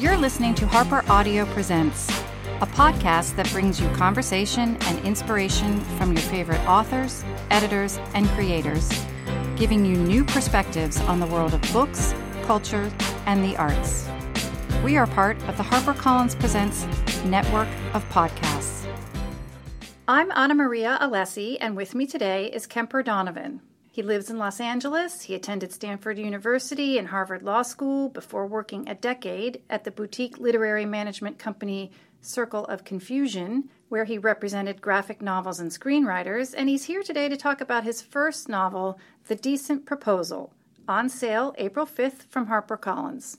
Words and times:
You're 0.00 0.16
listening 0.16 0.54
to 0.54 0.66
Harper 0.66 1.04
Audio 1.12 1.44
Presents, 1.44 2.08
a 2.62 2.66
podcast 2.66 3.36
that 3.36 3.50
brings 3.50 3.78
you 3.78 3.86
conversation 3.90 4.78
and 4.84 4.98
inspiration 5.04 5.78
from 5.98 6.14
your 6.14 6.22
favorite 6.22 6.66
authors, 6.66 7.22
editors, 7.50 7.98
and 8.14 8.26
creators, 8.28 8.90
giving 9.56 9.84
you 9.84 9.96
new 9.96 10.24
perspectives 10.24 10.98
on 11.02 11.20
the 11.20 11.26
world 11.26 11.52
of 11.52 11.60
books, 11.70 12.14
culture, 12.44 12.90
and 13.26 13.44
the 13.44 13.54
arts. 13.58 14.08
We 14.82 14.96
are 14.96 15.06
part 15.06 15.36
of 15.42 15.58
the 15.58 15.64
HarperCollins 15.64 16.40
Presents 16.40 16.86
network 17.26 17.68
of 17.92 18.02
podcasts. 18.08 18.86
I'm 20.08 20.32
Ana 20.32 20.54
Maria 20.54 20.96
Allessi, 20.98 21.58
and 21.60 21.76
with 21.76 21.94
me 21.94 22.06
today 22.06 22.46
is 22.46 22.66
Kemper 22.66 23.02
Donovan. 23.02 23.60
He 23.92 24.02
lives 24.02 24.30
in 24.30 24.38
Los 24.38 24.60
Angeles. 24.60 25.22
He 25.22 25.34
attended 25.34 25.72
Stanford 25.72 26.16
University 26.16 26.96
and 26.96 27.08
Harvard 27.08 27.42
Law 27.42 27.62
School 27.62 28.08
before 28.08 28.46
working 28.46 28.88
a 28.88 28.94
decade 28.94 29.62
at 29.68 29.82
the 29.82 29.90
boutique 29.90 30.38
literary 30.38 30.86
management 30.86 31.38
company 31.40 31.90
Circle 32.20 32.66
of 32.66 32.84
Confusion, 32.84 33.68
where 33.88 34.04
he 34.04 34.16
represented 34.16 34.80
graphic 34.80 35.20
novels 35.20 35.58
and 35.58 35.72
screenwriters. 35.72 36.54
And 36.56 36.68
he's 36.68 36.84
here 36.84 37.02
today 37.02 37.28
to 37.28 37.36
talk 37.36 37.60
about 37.60 37.82
his 37.82 38.00
first 38.00 38.48
novel, 38.48 38.98
The 39.26 39.34
Decent 39.34 39.86
Proposal, 39.86 40.52
on 40.86 41.08
sale 41.08 41.52
April 41.58 41.86
5th 41.86 42.28
from 42.28 42.46
HarperCollins. 42.46 43.38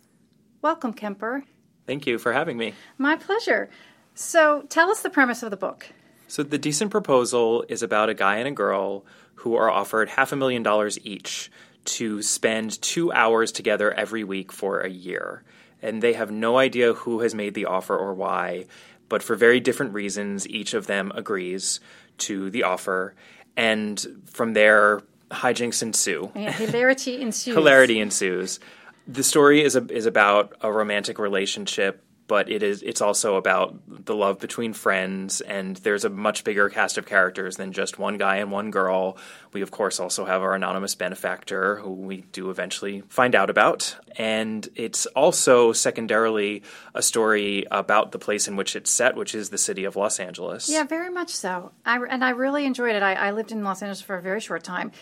Welcome, 0.62 0.94
Kemper. 0.94 1.46
Thank 1.88 2.06
you 2.06 2.18
for 2.18 2.34
having 2.34 2.58
me. 2.58 2.74
My 2.98 3.16
pleasure. 3.16 3.70
So, 4.16 4.66
tell 4.68 4.90
us 4.92 5.02
the 5.02 5.10
premise 5.10 5.44
of 5.44 5.52
the 5.52 5.58
book. 5.58 5.88
So, 6.28 6.44
The 6.44 6.58
Decent 6.58 6.92
Proposal 6.92 7.64
is 7.70 7.82
about 7.82 8.10
a 8.10 8.14
guy 8.14 8.38
and 8.38 8.48
a 8.48 8.52
girl 8.52 9.06
who 9.36 9.56
are 9.56 9.70
offered 9.70 10.10
half 10.10 10.32
a 10.32 10.36
million 10.36 10.64
dollars 10.64 11.00
each 11.04 11.52
to 11.84 12.22
spend 12.22 12.82
two 12.82 13.12
hours 13.12 13.52
together 13.52 13.92
every 13.94 14.24
week 14.24 14.52
for 14.52 14.82
a 14.82 14.90
year. 14.90 15.44
And 15.82 16.02
they 16.02 16.14
have 16.14 16.30
no 16.32 16.58
idea 16.58 16.94
who 16.94 17.22
has 17.22 17.34
made 17.34 17.56
the 17.56 17.66
offer 17.66 17.98
or 17.98 18.14
why, 18.14 18.68
but 19.10 19.24
for 19.24 19.36
very 19.36 19.60
different 19.60 19.94
reasons, 19.94 20.48
each 20.48 20.74
of 20.74 20.86
them 20.88 21.12
agrees 21.16 21.80
to 22.20 22.50
the 22.52 22.64
offer. 22.64 23.16
And 23.58 24.22
from 24.28 24.54
there, 24.54 25.02
hijinks 25.32 25.82
ensue. 25.82 26.32
Yeah, 26.36 26.52
hilarity 26.52 27.20
ensues. 27.22 27.56
hilarity 27.56 28.00
ensues. 28.00 28.60
The 29.08 29.24
story 29.24 29.64
is 29.64 29.76
a, 29.76 29.86
is 29.92 30.06
about 30.06 30.54
a 30.62 30.72
romantic 30.72 31.18
relationship 31.18 32.04
but 32.32 32.50
it 32.50 32.64
is 32.64 32.82
it's 32.82 33.02
also 33.02 33.36
about 33.36 33.78
the 34.06 34.16
love 34.16 34.40
between 34.40 34.72
friends 34.72 35.42
and 35.42 35.76
there's 35.76 36.06
a 36.06 36.10
much 36.10 36.46
bigger 36.46 36.70
cast 36.70 36.98
of 36.98 37.06
characters 37.06 37.58
than 37.58 37.74
just 37.74 38.00
one 38.00 38.18
guy 38.18 38.38
and 38.38 38.50
one 38.50 38.72
girl. 38.72 39.18
We 39.52 39.62
of 39.62 39.70
course 39.70 40.00
also 40.00 40.24
have 40.24 40.42
our 40.42 40.56
anonymous 40.56 40.96
benefactor 40.96 41.76
who 41.76 41.92
we 41.92 42.22
do 42.32 42.50
eventually 42.50 43.04
find 43.10 43.36
out 43.36 43.50
about. 43.50 43.98
And 44.16 44.66
it's 44.76 45.08
also 45.08 45.74
secondarily 45.74 46.64
a 46.96 47.02
story 47.02 47.66
about 47.70 48.14
the 48.14 48.20
place 48.20 48.48
in 48.48 48.56
which 48.56 48.78
it's 48.78 48.90
set 48.90 49.18
which 49.18 49.36
is 49.36 49.50
the 49.50 49.58
city 49.58 49.84
of 49.84 49.98
los 49.98 50.18
angeles. 50.18 50.70
Yeah 50.70 50.86
very 50.86 51.10
much 51.10 51.32
so. 51.32 51.74
I, 51.86 51.98
and 51.98 52.24
i 52.24 52.30
really 52.30 52.64
enjoyed 52.64 52.96
it. 52.96 53.04
I, 53.04 53.16
I 53.16 53.32
lived 53.32 53.52
in 53.52 53.62
los 53.66 53.82
angeles 53.82 54.00
for 54.00 54.16
a 54.16 54.22
very 54.22 54.40
short 54.40 54.64
time 54.64 54.94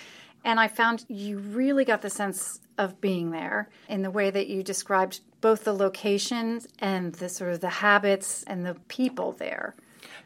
and 0.44 0.59
i 0.59 0.68
found 0.68 1.06
you 1.08 1.38
really 1.38 1.86
got 1.86 2.02
the 2.02 2.09
sense 2.09 2.59
of 2.80 3.02
being 3.02 3.32
there 3.32 3.70
in 3.88 4.02
the 4.02 4.09
way 4.09 4.32
that 4.32 4.48
you 4.48 4.64
described 4.64 5.20
both 5.42 5.66
the 5.66 5.73
locations 5.73 6.68
and 6.80 7.14
the 7.16 7.30
sort 7.30 7.52
of 7.52 7.59
the 7.59 7.70
habits 7.70 8.44
and 8.44 8.66
the 8.66 8.76
people 8.88 9.34
there. 9.34 9.76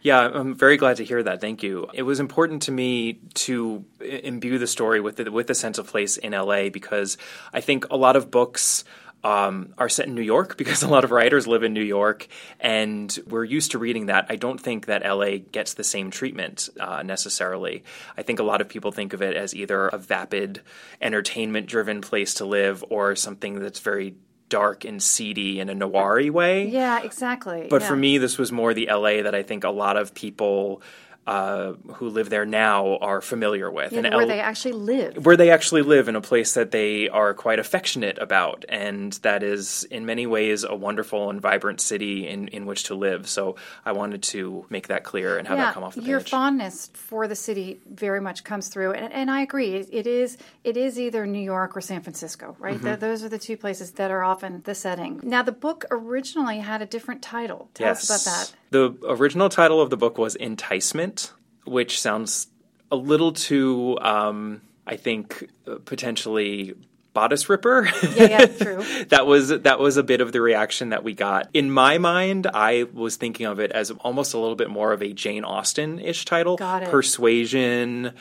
Yeah, 0.01 0.29
I'm 0.33 0.53
very 0.53 0.77
glad 0.77 0.97
to 0.97 1.05
hear 1.05 1.23
that. 1.23 1.41
Thank 1.41 1.63
you. 1.63 1.87
It 1.93 2.03
was 2.03 2.19
important 2.19 2.63
to 2.63 2.71
me 2.71 3.13
to 3.35 3.85
imbue 4.01 4.59
the 4.59 4.67
story 4.67 4.99
with 4.99 5.15
the, 5.15 5.31
with 5.31 5.49
a 5.49 5.55
sense 5.55 5.77
of 5.77 5.87
place 5.87 6.17
in 6.17 6.33
LA 6.33 6.69
because 6.69 7.17
I 7.53 7.61
think 7.61 7.89
a 7.89 7.97
lot 7.97 8.15
of 8.15 8.29
books 8.29 8.83
um, 9.23 9.73
are 9.77 9.89
set 9.89 10.07
in 10.07 10.15
New 10.15 10.21
York 10.21 10.57
because 10.57 10.83
a 10.83 10.87
lot 10.87 11.03
of 11.03 11.11
writers 11.11 11.47
live 11.47 11.63
in 11.63 11.73
New 11.73 11.83
York, 11.83 12.27
and 12.59 13.17
we're 13.27 13.43
used 13.43 13.71
to 13.71 13.79
reading 13.79 14.07
that. 14.07 14.27
I 14.29 14.35
don't 14.35 14.59
think 14.59 14.87
that 14.87 15.03
LA 15.03 15.37
gets 15.51 15.73
the 15.73 15.83
same 15.83 16.11
treatment 16.11 16.69
uh, 16.79 17.03
necessarily. 17.03 17.83
I 18.17 18.23
think 18.23 18.39
a 18.39 18.43
lot 18.43 18.61
of 18.61 18.69
people 18.69 18.91
think 18.91 19.13
of 19.13 19.21
it 19.21 19.35
as 19.35 19.55
either 19.55 19.87
a 19.87 19.97
vapid, 19.97 20.61
entertainment 21.01 21.67
driven 21.67 22.01
place 22.01 22.35
to 22.35 22.45
live 22.45 22.83
or 22.89 23.15
something 23.15 23.59
that's 23.59 23.79
very 23.79 24.15
dark 24.49 24.85
and 24.85 25.01
seedy 25.01 25.59
in 25.59 25.69
a 25.69 25.73
noir 25.73 26.31
way. 26.31 26.67
Yeah, 26.67 27.01
exactly. 27.01 27.67
But 27.69 27.81
yeah. 27.81 27.87
for 27.87 27.95
me, 27.95 28.19
this 28.19 28.37
was 28.37 28.51
more 28.51 28.73
the 28.73 28.87
LA 28.91 29.23
that 29.23 29.33
I 29.33 29.41
think 29.41 29.63
a 29.63 29.71
lot 29.71 29.97
of 29.97 30.13
people 30.13 30.83
uh, 31.25 31.73
who 31.95 32.09
live 32.09 32.29
there 32.29 32.45
now 32.45 32.97
are 32.97 33.21
familiar 33.21 33.71
with. 33.71 33.93
Yeah, 33.93 33.99
and 33.99 34.13
where 34.13 34.23
L- 34.23 34.27
they 34.27 34.39
actually 34.39 34.73
live. 34.73 35.25
Where 35.25 35.37
they 35.37 35.49
actually 35.49 35.81
live 35.81 36.07
in 36.07 36.15
a 36.15 36.21
place 36.21 36.53
that 36.55 36.71
they 36.71 37.07
are 37.09 37.33
quite 37.33 37.59
affectionate 37.59 38.17
about. 38.17 38.65
And 38.67 39.13
that 39.23 39.43
is, 39.43 39.85
in 39.85 40.05
many 40.05 40.25
ways, 40.27 40.63
a 40.63 40.75
wonderful 40.75 41.29
and 41.29 41.41
vibrant 41.41 41.79
city 41.79 42.27
in, 42.27 42.49
in 42.49 42.65
which 42.65 42.83
to 42.85 42.95
live. 42.95 43.27
So 43.27 43.55
I 43.85 43.93
wanted 43.93 44.23
to 44.23 44.65
make 44.69 44.87
that 44.87 45.03
clear 45.03 45.37
and 45.37 45.47
have 45.47 45.57
yeah, 45.57 45.65
that 45.65 45.73
come 45.73 45.83
off 45.83 45.95
the 45.95 46.01
your 46.01 46.19
page. 46.19 46.31
Your 46.31 46.39
fondness 46.39 46.89
for 46.93 47.27
the 47.27 47.35
city 47.35 47.79
very 47.89 48.19
much 48.19 48.43
comes 48.43 48.67
through. 48.67 48.93
And, 48.93 49.13
and 49.13 49.31
I 49.31 49.41
agree. 49.41 49.75
It 49.75 50.07
is, 50.07 50.37
it 50.63 50.75
is 50.75 50.99
either 50.99 51.25
New 51.25 51.39
York 51.39 51.77
or 51.77 51.81
San 51.81 52.01
Francisco, 52.01 52.55
right? 52.59 52.75
Mm-hmm. 52.75 52.85
The, 52.85 52.97
those 52.97 53.23
are 53.23 53.29
the 53.29 53.39
two 53.39 53.57
places 53.57 53.91
that 53.91 54.11
are 54.11 54.23
often 54.23 54.61
the 54.65 54.75
setting. 54.75 55.21
Now, 55.23 55.41
the 55.41 55.51
book 55.51 55.85
originally 55.89 56.59
had 56.59 56.81
a 56.81 56.85
different 56.85 57.21
title. 57.21 57.69
Tell 57.73 57.87
yes. 57.87 58.09
us 58.09 58.25
about 58.25 58.31
that. 58.31 58.53
The 58.73 58.97
original 59.07 59.49
title 59.49 59.79
of 59.81 59.91
the 59.91 59.97
book 59.97 60.17
was 60.17 60.35
Enticement, 60.35 61.31
which 61.63 62.01
sounds 62.01 62.47
a 62.91 62.95
little 62.95 63.31
too, 63.31 63.99
um, 64.01 64.61
I 64.87 64.95
think, 64.95 65.47
uh, 65.67 65.75
potentially 65.85 66.73
bodice 67.13 67.47
ripper. 67.49 67.87
Yeah, 68.15 68.23
yeah, 68.23 68.45
true. 68.47 68.83
that 69.09 69.27
was 69.27 69.49
that 69.49 69.77
was 69.77 69.97
a 69.97 70.01
bit 70.01 70.21
of 70.21 70.31
the 70.31 70.41
reaction 70.41 70.89
that 70.89 71.03
we 71.03 71.13
got. 71.13 71.49
In 71.53 71.69
my 71.69 71.99
mind, 71.99 72.47
I 72.51 72.87
was 72.91 73.15
thinking 73.15 73.45
of 73.45 73.59
it 73.59 73.71
as 73.71 73.91
almost 73.91 74.33
a 74.33 74.39
little 74.39 74.55
bit 74.55 74.71
more 74.71 74.91
of 74.91 75.03
a 75.03 75.13
Jane 75.13 75.43
Austen 75.43 75.99
ish 75.99 76.25
title. 76.25 76.57
Got 76.57 76.81
it. 76.81 76.89
Persuasion, 76.89 78.13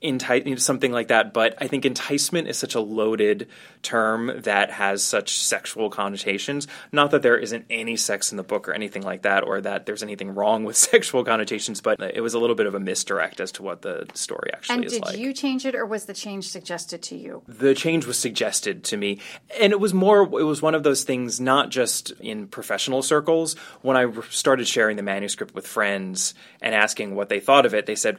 entice 0.00 0.62
something 0.62 0.92
like 0.92 1.08
that 1.08 1.32
but 1.32 1.54
i 1.60 1.66
think 1.66 1.84
enticement 1.84 2.48
is 2.48 2.56
such 2.56 2.74
a 2.74 2.80
loaded 2.80 3.48
term 3.82 4.32
that 4.42 4.70
has 4.70 5.02
such 5.02 5.40
sexual 5.40 5.90
connotations. 5.90 6.66
Not 6.92 7.10
that 7.12 7.22
there 7.22 7.36
isn't 7.36 7.66
any 7.70 7.96
sex 7.96 8.30
in 8.32 8.36
the 8.36 8.42
book 8.42 8.68
or 8.68 8.72
anything 8.72 9.02
like 9.02 9.22
that 9.22 9.44
or 9.44 9.60
that 9.60 9.86
there's 9.86 10.02
anything 10.02 10.34
wrong 10.34 10.64
with 10.64 10.76
sexual 10.88 11.24
connotations 11.24 11.80
but 11.80 12.00
it 12.00 12.20
was 12.20 12.34
a 12.34 12.38
little 12.38 12.56
bit 12.56 12.66
of 12.66 12.74
a 12.74 12.80
misdirect 12.80 13.40
as 13.40 13.52
to 13.52 13.62
what 13.62 13.82
the 13.82 14.06
story 14.14 14.50
actually 14.52 14.74
is. 14.74 14.76
and 14.76 14.84
is 14.84 14.92
did 14.92 15.04
like. 15.04 15.18
you 15.18 15.32
change 15.32 15.64
it 15.66 15.74
or 15.74 15.86
was 15.86 16.06
the 16.06 16.14
change 16.14 16.48
suggested 16.48 17.02
to 17.02 17.16
you? 17.16 17.42
The 17.46 17.74
change 17.74 18.06
was 18.06 18.18
suggested 18.18 18.84
to 18.84 18.96
me. 18.96 19.20
And 19.60 19.72
it 19.72 19.80
was 19.80 19.94
more 19.94 20.22
it 20.22 20.44
was 20.44 20.62
one 20.62 20.74
of 20.74 20.82
those 20.82 21.04
things 21.04 21.40
not 21.40 21.70
just 21.70 22.10
in 22.20 22.48
professional 22.48 23.02
circles. 23.02 23.54
When 23.82 23.96
i 23.96 24.10
started 24.30 24.66
sharing 24.66 24.96
the 24.96 25.02
manuscript 25.02 25.54
with 25.54 25.66
friends 25.66 26.34
and 26.60 26.74
asking 26.74 27.14
what 27.14 27.28
they 27.28 27.40
thought 27.40 27.66
of 27.66 27.74
it 27.74 27.86
they 27.86 27.94
said 27.94 28.18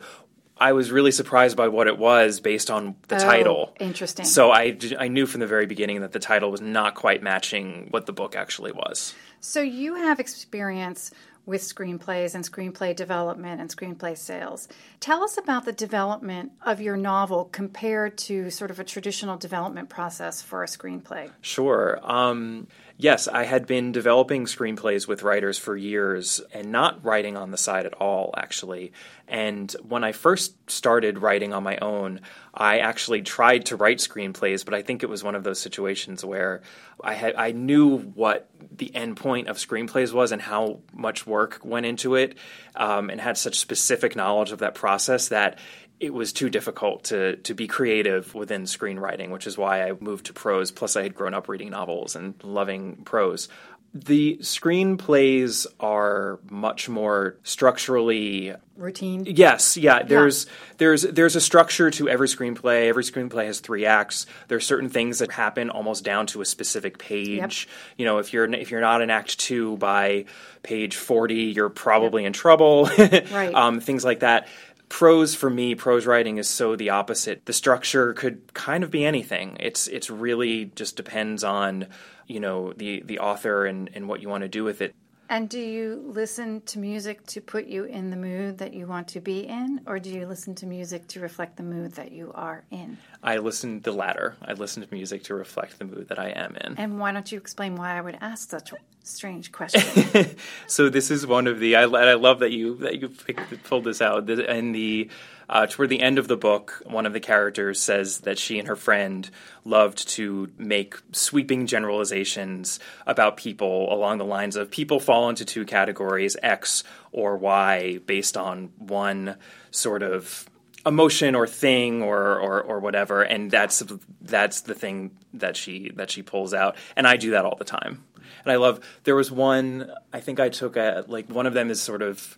I 0.59 0.73
was 0.73 0.91
really 0.91 1.11
surprised 1.11 1.55
by 1.55 1.69
what 1.69 1.87
it 1.87 1.97
was 1.97 2.39
based 2.39 2.69
on 2.69 2.95
the 3.07 3.15
oh, 3.15 3.19
title. 3.19 3.75
Interesting. 3.79 4.25
So 4.25 4.51
I, 4.51 4.77
I 4.99 5.07
knew 5.07 5.25
from 5.25 5.39
the 5.39 5.47
very 5.47 5.65
beginning 5.65 6.01
that 6.01 6.11
the 6.11 6.19
title 6.19 6.51
was 6.51 6.61
not 6.61 6.95
quite 6.95 7.23
matching 7.23 7.87
what 7.91 8.05
the 8.05 8.13
book 8.13 8.35
actually 8.35 8.71
was. 8.71 9.13
So 9.39 9.61
you 9.61 9.95
have 9.95 10.19
experience 10.19 11.11
with 11.45 11.61
screenplays 11.61 12.35
and 12.35 12.43
screenplay 12.43 12.95
development 12.95 13.59
and 13.59 13.75
screenplay 13.75 14.15
sales. 14.15 14.67
Tell 14.99 15.23
us 15.23 15.37
about 15.37 15.65
the 15.65 15.71
development 15.71 16.51
of 16.63 16.79
your 16.79 16.95
novel 16.95 17.45
compared 17.45 18.17
to 18.19 18.51
sort 18.51 18.69
of 18.69 18.79
a 18.79 18.83
traditional 18.83 19.35
development 19.35 19.89
process 19.89 20.43
for 20.43 20.63
a 20.63 20.67
screenplay. 20.67 21.31
Sure. 21.41 21.99
Um, 22.03 22.67
yes, 22.99 23.29
I 23.29 23.45
had 23.45 23.65
been 23.65 23.93
developing 23.93 24.45
screenplays 24.45 25.07
with 25.07 25.23
writers 25.23 25.57
for 25.57 25.75
years 25.75 26.41
and 26.53 26.69
not 26.69 27.03
writing 27.03 27.37
on 27.37 27.49
the 27.49 27.57
side 27.57 27.85
at 27.85 27.93
all, 27.93 28.33
actually. 28.37 28.91
And 29.25 29.71
when 29.87 30.03
I 30.03 30.11
first 30.11 30.69
started 30.69 31.17
writing 31.17 31.53
on 31.53 31.63
my 31.63 31.77
own, 31.77 32.19
I 32.53 32.79
actually 32.79 33.21
tried 33.21 33.67
to 33.67 33.77
write 33.77 33.99
screenplays, 33.99 34.65
but 34.65 34.73
I 34.73 34.81
think 34.81 35.01
it 35.01 35.09
was 35.09 35.23
one 35.23 35.35
of 35.35 35.45
those 35.45 35.61
situations 35.61 36.25
where 36.25 36.61
I 37.01 37.13
had 37.13 37.35
I 37.35 37.53
knew 37.53 37.97
what 37.97 38.49
the 38.75 38.93
end 38.93 39.15
point 39.15 39.47
of 39.47 39.57
screenplays 39.57 40.11
was 40.11 40.33
and 40.33 40.41
how 40.41 40.81
much 40.91 41.25
work 41.25 41.61
went 41.63 41.85
into 41.85 42.15
it, 42.15 42.37
um, 42.75 43.09
and 43.09 43.21
had 43.21 43.37
such 43.37 43.59
specific 43.59 44.15
knowledge 44.17 44.51
of 44.51 44.59
that 44.59 44.75
process 44.75 45.29
that 45.29 45.57
it 45.99 46.13
was 46.13 46.31
too 46.31 46.49
difficult 46.49 47.05
to 47.05 47.35
to 47.37 47.53
be 47.53 47.67
creative 47.67 48.33
within 48.33 48.63
screenwriting, 48.63 49.29
which 49.31 49.47
is 49.47 49.57
why 49.57 49.87
I 49.87 49.93
moved 49.99 50.27
to 50.27 50.33
prose. 50.33 50.71
Plus, 50.71 50.95
I 50.95 51.03
had 51.03 51.15
grown 51.15 51.33
up 51.33 51.49
reading 51.49 51.69
novels 51.69 52.15
and 52.15 52.35
loving 52.43 52.97
prose. 53.03 53.49
The 53.91 54.37
screenplays 54.41 55.65
are 55.79 56.39
much 56.47 56.89
more 56.89 57.37
structurally 57.43 58.53
routine. 58.77 59.25
Yes, 59.25 59.77
yeah. 59.77 60.03
There's 60.03 60.45
yeah. 60.45 60.51
there's 60.77 61.01
there's 61.01 61.35
a 61.35 61.41
structure 61.41 61.89
to 61.91 62.07
every 62.07 62.27
screenplay. 62.27 62.87
Every 62.87 63.03
screenplay 63.03 63.45
has 63.45 63.59
three 63.59 63.87
acts. 63.87 64.27
There 64.47 64.57
are 64.57 64.61
certain 64.61 64.89
things 64.89 65.19
that 65.19 65.31
happen 65.31 65.71
almost 65.71 66.03
down 66.03 66.27
to 66.27 66.41
a 66.41 66.45
specific 66.45 66.99
page. 66.99 67.67
Yep. 67.67 67.97
You 67.97 68.05
know, 68.05 68.19
if 68.19 68.31
you're 68.31 68.45
if 68.53 68.69
you're 68.69 68.79
not 68.79 69.01
in 69.01 69.09
Act 69.09 69.39
Two 69.39 69.75
by 69.77 70.25
page 70.61 70.95
forty, 70.95 71.45
you're 71.45 71.69
probably 71.69 72.23
yep. 72.23 72.27
in 72.27 72.33
trouble. 72.33 72.85
right. 72.97 73.53
Um, 73.55 73.79
things 73.79 74.05
like 74.05 74.19
that 74.19 74.47
prose 74.89 75.35
for 75.35 75.49
me, 75.49 75.75
prose 75.75 76.05
writing 76.05 76.37
is 76.37 76.49
so 76.49 76.75
the 76.75 76.89
opposite. 76.89 77.45
The 77.45 77.53
structure 77.53 78.13
could 78.13 78.53
kind 78.53 78.83
of 78.83 78.91
be 78.91 79.05
anything. 79.05 79.55
It's 79.59 79.87
it's 79.87 80.09
really 80.09 80.65
just 80.75 80.97
depends 80.97 81.43
on 81.43 81.87
you 82.27 82.39
know 82.39 82.73
the 82.73 83.01
the 83.01 83.19
author 83.19 83.65
and 83.65 83.89
and 83.93 84.07
what 84.07 84.21
you 84.21 84.29
want 84.29 84.41
to 84.41 84.49
do 84.49 84.63
with 84.63 84.81
it. 84.81 84.93
And 85.31 85.47
do 85.47 85.59
you 85.59 86.03
listen 86.07 86.61
to 86.61 86.79
music 86.79 87.23
to 87.27 87.39
put 87.39 87.67
you 87.67 87.83
in 87.83 88.09
the 88.09 88.17
mood 88.17 88.57
that 88.57 88.73
you 88.73 88.87
want 88.87 89.07
to 89.09 89.21
be 89.21 89.41
in, 89.41 89.79
or 89.85 89.99
do 89.99 90.09
you 90.09 90.25
listen 90.25 90.55
to 90.55 90.65
music 90.65 91.07
to 91.09 91.19
reflect 91.19 91.55
the 91.55 91.61
mood 91.61 91.93
that 91.93 92.11
you 92.11 92.31
are 92.33 92.63
in? 92.71 92.97
I 93.21 93.37
listen 93.37 93.79
the 93.81 93.91
latter. 93.91 94.35
I 94.41 94.53
listen 94.53 94.81
to 94.81 94.91
music 94.91 95.23
to 95.25 95.35
reflect 95.35 95.77
the 95.77 95.85
mood 95.85 96.07
that 96.09 96.17
I 96.17 96.29
am 96.29 96.55
in. 96.55 96.79
And 96.79 96.99
why 96.99 97.11
don't 97.11 97.31
you 97.31 97.37
explain 97.37 97.75
why 97.75 97.95
I 97.95 98.01
would 98.01 98.17
ask 98.21 98.49
such 98.49 98.71
a 98.71 98.77
strange 99.09 99.51
question? 99.51 100.35
so 100.67 100.89
this 100.89 101.11
is 101.11 101.25
one 101.25 101.47
of 101.47 101.59
the. 101.59 101.75
I, 101.75 101.83
I 101.83 102.13
love 102.13 102.39
that 102.39 102.51
you 102.51 102.77
that 102.77 103.01
you 103.01 103.09
picked, 103.09 103.63
pulled 103.63 103.83
this 103.83 104.01
out. 104.01 104.29
And 104.29 104.73
the 104.73 105.09
uh, 105.49 105.65
toward 105.65 105.89
the 105.89 106.01
end 106.01 106.19
of 106.19 106.27
the 106.27 106.37
book, 106.37 106.81
one 106.85 107.05
of 107.05 107.13
the 107.13 107.19
characters 107.19 107.81
says 107.81 108.19
that 108.19 108.37
she 108.37 108.59
and 108.59 108.67
her 108.67 108.75
friend 108.75 109.29
loved 109.65 110.07
to 110.09 110.51
make 110.57 110.95
sweeping 111.11 111.65
generalizations 111.65 112.79
about 113.07 113.35
people 113.35 113.91
along 113.91 114.19
the 114.19 114.25
lines 114.25 114.55
of 114.55 114.69
people 114.69 114.99
fall 114.99 115.27
into 115.27 115.43
two 115.43 115.65
categories, 115.65 116.37
X 116.43 116.83
or 117.11 117.35
Y, 117.35 117.99
based 118.05 118.37
on 118.37 118.71
one 118.77 119.37
sort 119.71 120.03
of 120.03 120.47
emotion 120.85 121.35
or 121.35 121.45
thing 121.45 122.01
or, 122.01 122.39
or 122.39 122.61
or 122.61 122.79
whatever 122.79 123.21
and 123.21 123.51
that's 123.51 123.83
that's 124.21 124.61
the 124.61 124.73
thing 124.73 125.11
that 125.33 125.57
she 125.57 125.91
that 125.95 126.09
she 126.09 126.23
pulls 126.23 126.53
out 126.53 126.75
and 126.95 127.05
I 127.05 127.17
do 127.17 127.31
that 127.31 127.43
all 127.43 127.57
the 127.57 127.65
time 127.65 128.05
and 128.43 128.51
I 128.51 128.55
love 128.55 128.79
there 129.03 129.15
was 129.15 129.31
one 129.31 129.91
I 130.13 130.19
think 130.19 130.39
I 130.39 130.49
took 130.49 130.77
a 130.77 131.05
like 131.07 131.29
one 131.29 131.45
of 131.45 131.53
them 131.53 131.69
is 131.69 131.81
sort 131.81 132.01
of 132.01 132.37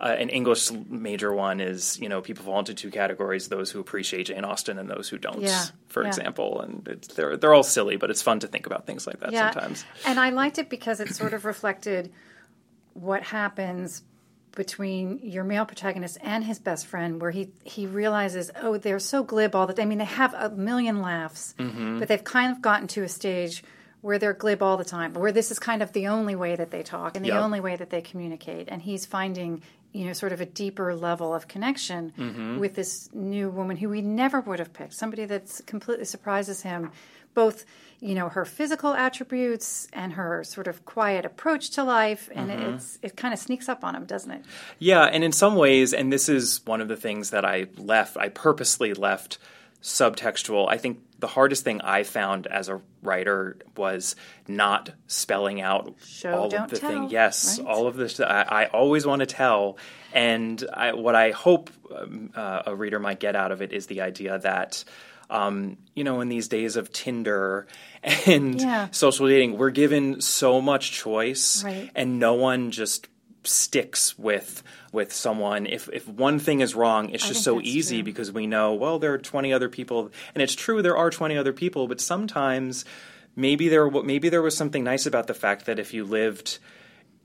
uh, 0.00 0.16
an 0.18 0.30
English 0.30 0.70
major 0.88 1.32
one 1.32 1.60
is 1.60 1.98
you 2.00 2.08
know 2.08 2.22
people 2.22 2.44
fall 2.44 2.58
into 2.58 2.72
two 2.72 2.90
categories: 2.90 3.48
those 3.48 3.70
who 3.70 3.80
appreciate 3.80 4.26
Jane 4.26 4.44
Austen 4.44 4.78
and 4.78 4.88
those 4.88 5.10
who 5.10 5.18
don't, 5.18 5.42
yeah, 5.42 5.66
for 5.88 6.02
yeah. 6.02 6.08
example. 6.08 6.62
And 6.62 6.84
they're 7.14 7.36
they're 7.36 7.52
all 7.52 7.62
silly, 7.62 7.96
but 7.96 8.10
it's 8.10 8.22
fun 8.22 8.40
to 8.40 8.46
think 8.46 8.66
about 8.66 8.86
things 8.86 9.06
like 9.06 9.20
that 9.20 9.32
yeah. 9.32 9.50
sometimes. 9.50 9.84
And 10.06 10.18
I 10.18 10.30
liked 10.30 10.58
it 10.58 10.70
because 10.70 11.00
it 11.00 11.14
sort 11.14 11.34
of 11.34 11.44
reflected 11.44 12.12
what 12.94 13.22
happens 13.22 14.02
between 14.56 15.20
your 15.22 15.44
male 15.44 15.64
protagonist 15.64 16.18
and 16.22 16.44
his 16.44 16.58
best 16.58 16.86
friend, 16.86 17.20
where 17.20 17.30
he 17.30 17.50
he 17.62 17.86
realizes, 17.86 18.50
oh, 18.62 18.78
they're 18.78 18.98
so 18.98 19.22
glib 19.22 19.54
all 19.54 19.66
the 19.66 19.74
time. 19.74 19.82
I 19.82 19.86
mean, 19.86 19.98
they 19.98 20.04
have 20.04 20.32
a 20.32 20.48
million 20.48 21.02
laughs, 21.02 21.54
mm-hmm. 21.58 21.98
but 21.98 22.08
they've 22.08 22.24
kind 22.24 22.52
of 22.52 22.62
gotten 22.62 22.88
to 22.88 23.02
a 23.02 23.08
stage 23.08 23.62
where 24.02 24.18
they're 24.18 24.32
glib 24.34 24.62
all 24.62 24.76
the 24.76 24.84
time, 24.84 25.12
where 25.14 25.32
this 25.32 25.50
is 25.50 25.58
kind 25.58 25.82
of 25.82 25.92
the 25.92 26.06
only 26.08 26.34
way 26.34 26.56
that 26.56 26.70
they 26.70 26.82
talk 26.82 27.16
and 27.16 27.24
the 27.24 27.28
Yep. 27.30 27.42
only 27.42 27.60
way 27.60 27.76
that 27.76 27.90
they 27.90 28.00
communicate. 28.00 28.68
And 28.70 28.80
he's 28.82 29.04
finding, 29.04 29.62
you 29.92 30.06
know, 30.06 30.12
sort 30.14 30.32
of 30.32 30.40
a 30.40 30.46
deeper 30.46 30.94
level 30.94 31.34
of 31.34 31.48
connection 31.48 32.12
Mm-hmm. 32.18 32.58
with 32.58 32.74
this 32.74 33.10
new 33.12 33.50
woman 33.50 33.76
who 33.76 33.90
he 33.92 34.00
never 34.02 34.40
would 34.40 34.58
have 34.58 34.72
picked, 34.72 34.94
somebody 34.94 35.24
that 35.26 35.60
completely 35.66 36.06
surprises 36.06 36.62
him, 36.62 36.90
both, 37.34 37.64
you 38.00 38.14
know, 38.14 38.28
her 38.30 38.44
physical 38.44 38.92
attributes 38.94 39.86
and 39.92 40.14
her 40.14 40.42
sort 40.44 40.66
of 40.66 40.84
quiet 40.84 41.24
approach 41.24 41.70
to 41.70 41.84
life. 41.84 42.28
And 42.34 42.50
Mm-hmm. 42.50 42.74
it's 42.74 42.98
it 43.02 43.16
kind 43.16 43.34
of 43.34 43.38
sneaks 43.40 43.68
up 43.68 43.84
on 43.84 43.94
him, 43.94 44.04
doesn't 44.06 44.30
it? 44.30 44.42
Yeah, 44.78 45.04
and 45.04 45.22
in 45.22 45.32
some 45.32 45.54
ways, 45.56 45.92
and 45.92 46.10
this 46.12 46.28
is 46.28 46.62
one 46.64 46.80
of 46.80 46.88
the 46.88 46.96
things 46.96 47.30
that 47.30 47.44
I 47.44 47.66
left, 47.76 48.16
I 48.16 48.30
purposely 48.30 48.94
left 48.94 49.38
subtextual. 49.82 50.68
I 50.68 50.78
think 50.78 51.00
the 51.18 51.26
hardest 51.26 51.64
thing 51.64 51.80
I 51.80 52.02
found 52.02 52.46
as 52.46 52.68
a 52.68 52.80
writer 53.02 53.56
was 53.76 54.16
not 54.48 54.90
spelling 55.06 55.60
out 55.60 55.94
Show, 56.06 56.32
all 56.34 56.54
of 56.54 56.70
the 56.70 56.78
tell, 56.78 56.90
thing. 56.90 57.10
Yes, 57.10 57.58
right? 57.58 57.68
all 57.68 57.86
of 57.86 57.96
this. 57.96 58.20
I, 58.20 58.42
I 58.42 58.66
always 58.66 59.06
want 59.06 59.20
to 59.20 59.26
tell, 59.26 59.76
and 60.12 60.62
I, 60.72 60.92
what 60.92 61.14
I 61.14 61.30
hope 61.32 61.70
um, 61.94 62.30
uh, 62.34 62.62
a 62.66 62.74
reader 62.74 62.98
might 62.98 63.20
get 63.20 63.36
out 63.36 63.52
of 63.52 63.62
it 63.62 63.72
is 63.72 63.86
the 63.86 64.00
idea 64.02 64.38
that. 64.40 64.84
Um, 65.32 65.76
you 65.94 66.02
know, 66.02 66.22
in 66.22 66.28
these 66.28 66.48
days 66.48 66.74
of 66.74 66.92
Tinder 66.92 67.68
and 68.26 68.60
Yeah. 68.60 68.88
social 68.90 69.28
dating, 69.28 69.58
we're 69.58 69.70
given 69.70 70.20
so 70.20 70.60
much 70.60 70.90
choice, 70.90 71.62
Right. 71.62 71.88
and 71.94 72.18
no 72.18 72.34
one 72.34 72.72
just 72.72 73.06
sticks 73.44 74.18
with 74.18 74.62
with 74.92 75.12
someone 75.12 75.66
if 75.66 75.88
if 75.92 76.06
one 76.08 76.38
thing 76.38 76.60
is 76.60 76.74
wrong 76.74 77.08
it's 77.10 77.24
I 77.24 77.28
just 77.28 77.42
so 77.44 77.60
easy 77.60 77.98
true. 77.98 78.04
because 78.04 78.30
we 78.32 78.46
know 78.46 78.74
well 78.74 78.98
there 78.98 79.14
are 79.14 79.18
20 79.18 79.52
other 79.52 79.68
people 79.68 80.10
and 80.34 80.42
it's 80.42 80.54
true 80.54 80.82
there 80.82 80.96
are 80.96 81.10
20 81.10 81.36
other 81.36 81.52
people 81.52 81.88
but 81.88 82.00
sometimes 82.00 82.84
maybe 83.36 83.68
there 83.68 83.90
maybe 83.90 84.28
there 84.28 84.42
was 84.42 84.56
something 84.56 84.84
nice 84.84 85.06
about 85.06 85.26
the 85.26 85.34
fact 85.34 85.66
that 85.66 85.78
if 85.78 85.94
you 85.94 86.04
lived 86.04 86.58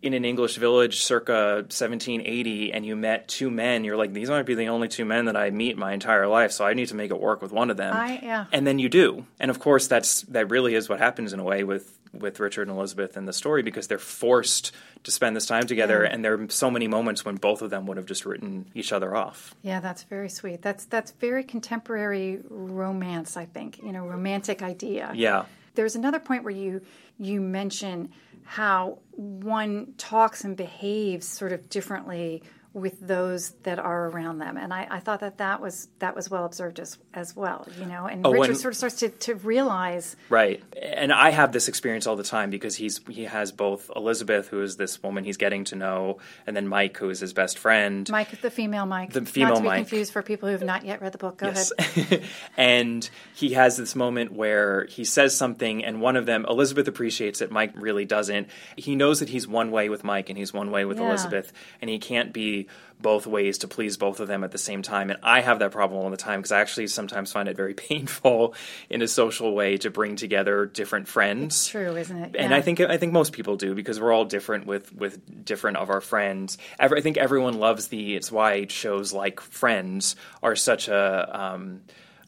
in 0.02 0.14
an 0.14 0.24
English 0.24 0.56
village 0.58 1.02
circa 1.02 1.64
1780 1.68 2.72
and 2.72 2.86
you 2.86 2.96
met 2.96 3.28
two 3.28 3.50
men 3.50 3.84
you're 3.84 3.98
like 3.98 4.14
these 4.14 4.30
might 4.30 4.46
be 4.46 4.56
the 4.56 4.68
only 4.70 4.88
two 4.88 5.04
men 5.06 5.26
that 5.26 5.36
I 5.36 5.50
meet 5.50 5.78
my 5.78 5.94
entire 5.94 6.28
life 6.28 6.52
so 6.52 6.66
I 6.66 6.74
need 6.74 6.88
to 6.90 6.96
make 6.96 7.12
it 7.12 7.20
work 7.20 7.42
with 7.42 7.52
one 7.52 7.70
of 7.70 7.78
them 7.78 7.94
I- 7.96 8.20
yeah. 8.22 8.46
and 8.52 8.66
then 8.66 8.80
you 8.80 8.88
do 8.88 9.26
and 9.40 9.50
of 9.52 9.60
course 9.60 9.88
that's 9.88 10.22
that 10.24 10.50
really 10.50 10.76
is 10.76 10.88
what 10.88 11.00
happens 11.00 11.34
in 11.34 11.40
a 11.40 11.44
way 11.44 11.64
with 11.64 11.98
with 12.20 12.40
Richard 12.40 12.68
and 12.68 12.78
Elizabeth 12.78 13.18
in 13.18 13.26
the 13.26 13.34
story 13.34 13.62
because 13.64 13.88
they're 13.88 13.98
forced 14.00 14.72
to 15.04 15.12
spend 15.12 15.36
this 15.36 15.46
time 15.46 15.68
together 15.68 16.04
Yeah. 16.04 16.10
and 16.14 16.24
there 16.26 16.34
are 16.40 16.50
so 16.50 16.70
many 16.72 16.88
moments 16.88 17.24
when 17.26 17.36
both 17.36 17.62
of 17.62 17.70
them 17.70 17.86
would 17.88 17.98
have 17.98 18.06
just 18.06 18.26
written 18.26 18.70
each 18.74 18.92
other 18.92 19.16
off 19.16 19.54
Yeah, 19.62 19.80
that's 19.80 20.04
very 20.04 20.30
sweet. 20.30 20.62
That's 20.62 20.86
that's 20.86 21.12
very 21.12 21.44
contemporary 21.44 22.40
romance, 22.50 23.38
I 23.38 23.46
think. 23.46 23.82
You 23.84 23.92
know, 23.92 24.06
romantic 24.06 24.62
idea. 24.62 25.12
yeah 25.16 25.46
There's 25.76 25.96
another 25.96 26.20
point 26.20 26.44
where 26.44 26.54
you 26.54 26.82
you 27.20 27.40
mention 27.42 28.10
how 28.44 29.00
one 29.12 29.94
talks 29.98 30.44
and 30.44 30.56
behaves 30.58 31.28
sort 31.28 31.52
of 31.52 31.70
differently 31.70 32.44
with 32.76 33.00
those 33.00 33.52
that 33.64 33.80
are 33.80 34.10
around 34.10 34.38
them, 34.40 34.58
and 34.58 34.72
I, 34.74 34.86
I 34.92 35.00
thought 35.00 35.22
that 35.22 35.38
that 35.40 35.62
was 35.62 35.88
that 36.00 36.14
was 36.16 36.30
well 36.30 36.46
observed 36.46 36.80
as 36.80 36.98
as 37.14 37.36
well. 37.36 37.66
You 37.80 37.86
know, 37.86 38.06
and 38.06 38.24
Oh, 38.28 38.32
Richard 38.32 38.50
and- 38.50 38.58
sort 38.58 38.74
of 38.74 38.78
starts 38.78 38.98
to, 38.98 39.10
to 39.10 39.36
realize 39.36 40.16
Right. 40.30 40.62
And 40.80 41.14
I 41.14 41.30
have 41.32 41.54
this 41.54 41.68
experience 41.70 42.06
all 42.06 42.18
the 42.18 42.24
time 42.24 42.50
because 42.50 42.76
he's 42.76 43.00
he 43.10 43.24
has 43.24 43.52
both 43.54 43.90
Elizabeth, 43.96 44.50
who 44.50 44.62
is 44.62 44.76
this 44.76 45.02
woman 45.02 45.24
he's 45.24 45.38
getting 45.38 45.64
to 45.66 45.76
know, 45.76 46.18
and 46.46 46.56
then 46.56 46.68
Mike, 46.68 46.98
who 46.98 47.10
is 47.10 47.22
his 47.22 47.32
best 47.34 47.58
friend. 47.58 48.10
Mike, 48.12 48.42
the 48.42 48.52
female 48.52 48.86
Mike, 48.86 49.14
The 49.14 49.22
female 49.26 49.50
not 49.52 49.56
to 49.56 49.62
be 49.62 49.68
Mike. 49.70 49.78
confused 49.88 50.12
for 50.12 50.22
people 50.22 50.50
who 50.50 50.54
have 50.54 50.64
not 50.64 50.86
yet 50.86 51.02
read 51.02 51.14
the 51.14 51.18
book. 51.18 51.38
Go 51.38 51.48
Yes. 51.48 51.72
ahead. 51.80 52.24
and 52.58 53.10
he 53.36 53.54
has 53.54 53.78
this 53.78 53.96
moment 53.96 54.34
where 54.34 54.86
he 54.90 55.06
says 55.06 55.36
something, 55.36 55.84
and 55.86 56.02
one 56.02 56.16
of 56.18 56.26
them, 56.26 56.46
Elizabeth 56.50 56.88
appreciates 56.88 57.42
it, 57.42 57.52
Mike 57.52 57.72
really 57.76 58.04
doesn't. 58.06 58.50
He 58.76 58.96
knows 58.96 59.22
that 59.22 59.30
he's 59.30 59.48
one 59.48 59.72
way 59.72 59.88
with 59.90 60.04
Mike 60.04 60.30
and 60.30 60.38
he's 60.38 60.54
one 60.54 60.72
way 60.72 60.86
with 60.86 60.98
Yeah. 61.00 61.08
Elizabeth, 61.08 61.54
and 61.82 61.90
he 61.90 62.00
can't 62.00 62.34
be 62.34 62.65
both 63.00 63.28
ways 63.28 63.60
to 63.60 63.68
please 63.68 63.98
both 63.98 64.20
of 64.20 64.28
them 64.28 64.44
at 64.44 64.52
the 64.52 64.58
same 64.58 64.82
time. 64.82 65.10
And 65.10 65.20
I 65.22 65.42
have 65.42 65.60
that 65.60 65.72
problem 65.72 66.02
all 66.02 66.10
the 66.10 66.18
time 66.18 66.40
because 66.40 66.52
I 66.52 66.62
actually 66.62 66.88
sometimes 66.88 67.32
find 67.32 67.50
it 67.50 67.56
very 67.56 67.74
painful 67.90 68.56
in 68.90 69.02
a 69.02 69.08
social 69.08 69.54
way 69.54 69.78
to 69.78 69.90
bring 69.90 70.16
together 70.16 70.66
different 70.66 71.08
friends. 71.08 71.68
True, 71.68 71.96
isn't 71.96 72.18
it? 72.18 72.36
And 72.38 72.54
I 72.54 72.62
think 72.62 72.80
I 72.80 72.98
think 72.98 73.14
most 73.14 73.34
people 73.34 73.58
do 73.58 73.76
because 73.76 74.00
we're 74.00 74.14
all 74.14 74.26
different 74.26 74.66
with 74.66 74.94
with 74.94 75.46
different 75.46 75.78
of 75.78 75.90
our 75.90 76.02
friends. 76.02 76.58
Every, 76.80 77.00
I 77.00 77.02
think 77.02 77.18
everyone 77.18 77.60
loves 77.60 77.88
the. 77.88 78.16
It's 78.16 78.32
why 78.32 78.68
shows 78.68 79.14
like 79.14 79.40
Friends 79.40 80.16
are 80.42 80.56
such 80.56 80.88
a. 80.88 81.30
Um, 81.32 81.82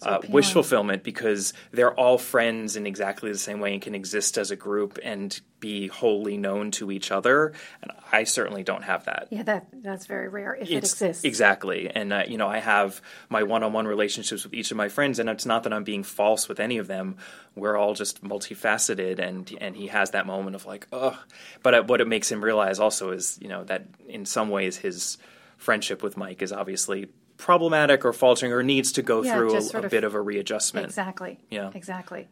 uh, 0.03 0.19
wish 0.29 0.51
fulfillment 0.51 1.03
because 1.03 1.53
they're 1.71 1.93
all 1.93 2.17
friends 2.17 2.75
in 2.75 2.85
exactly 2.85 3.31
the 3.31 3.37
same 3.37 3.59
way 3.59 3.73
and 3.73 3.81
can 3.81 3.95
exist 3.95 4.37
as 4.37 4.51
a 4.51 4.55
group 4.55 4.99
and 5.03 5.39
be 5.59 5.87
wholly 5.87 6.37
known 6.37 6.69
to 6.69 6.91
each 6.91 7.11
other. 7.11 7.53
And 7.81 7.91
I 8.11 8.23
certainly 8.25 8.63
don't 8.63 8.83
have 8.83 9.05
that. 9.05 9.27
Yeah, 9.31 9.43
that 9.43 9.67
that's 9.73 10.05
very 10.05 10.27
rare 10.27 10.55
if 10.55 10.69
it 10.69 10.75
exists. 10.75 11.23
exactly. 11.23 11.89
And 11.89 12.13
uh, 12.13 12.23
you 12.27 12.37
know 12.37 12.47
i 12.47 12.59
have 12.59 13.01
my 13.29 13.43
one-on-one 13.43 13.87
relationships 13.87 14.43
with 14.43 14.53
each 14.53 14.71
of 14.71 14.77
my 14.77 14.89
friends 14.89 15.19
and 15.19 15.29
it's 15.29 15.45
not 15.45 15.63
that 15.63 15.73
i'm 15.73 15.83
being 15.83 16.03
false 16.03 16.47
with 16.47 16.59
any 16.59 16.77
of 16.77 16.87
them. 16.87 17.17
We're 17.55 17.75
all 17.75 17.95
just 17.95 18.23
multifaceted 18.23 19.19
and 19.19 19.51
and 19.59 19.75
he 19.75 19.87
has 19.87 20.11
that 20.11 20.27
moment 20.27 20.55
of 20.55 20.65
like 20.65 20.87
oh 20.91 21.19
but 21.63 21.73
uh, 21.73 21.83
what 21.83 22.01
it 22.01 22.07
makes 22.07 22.31
him 22.31 22.43
realize 22.43 22.79
also 22.79 23.11
is 23.11 23.39
you 23.41 23.47
know 23.47 23.63
that 23.63 23.85
in 24.07 24.25
some 24.25 24.49
ways 24.49 24.77
his 24.77 25.17
friendship 25.57 26.03
with 26.03 26.17
mike 26.17 26.41
is 26.43 26.51
obviously 26.51 27.07
problematic 27.37 28.03
or 28.03 28.13
faltering 28.13 28.51
or 28.51 28.63
needs 28.63 28.91
to 28.93 29.01
go 29.01 29.23
Yeah, 29.23 29.35
through 29.35 29.55
a, 29.55 29.61
a 29.81 29.85
of- 29.85 29.91
bit 29.91 30.03
of 30.03 30.15
a 30.15 30.21
readjustment 30.21 30.85
Exactly. 30.85 31.39
Yeah. 31.49 31.71
Exactly. 31.73 32.27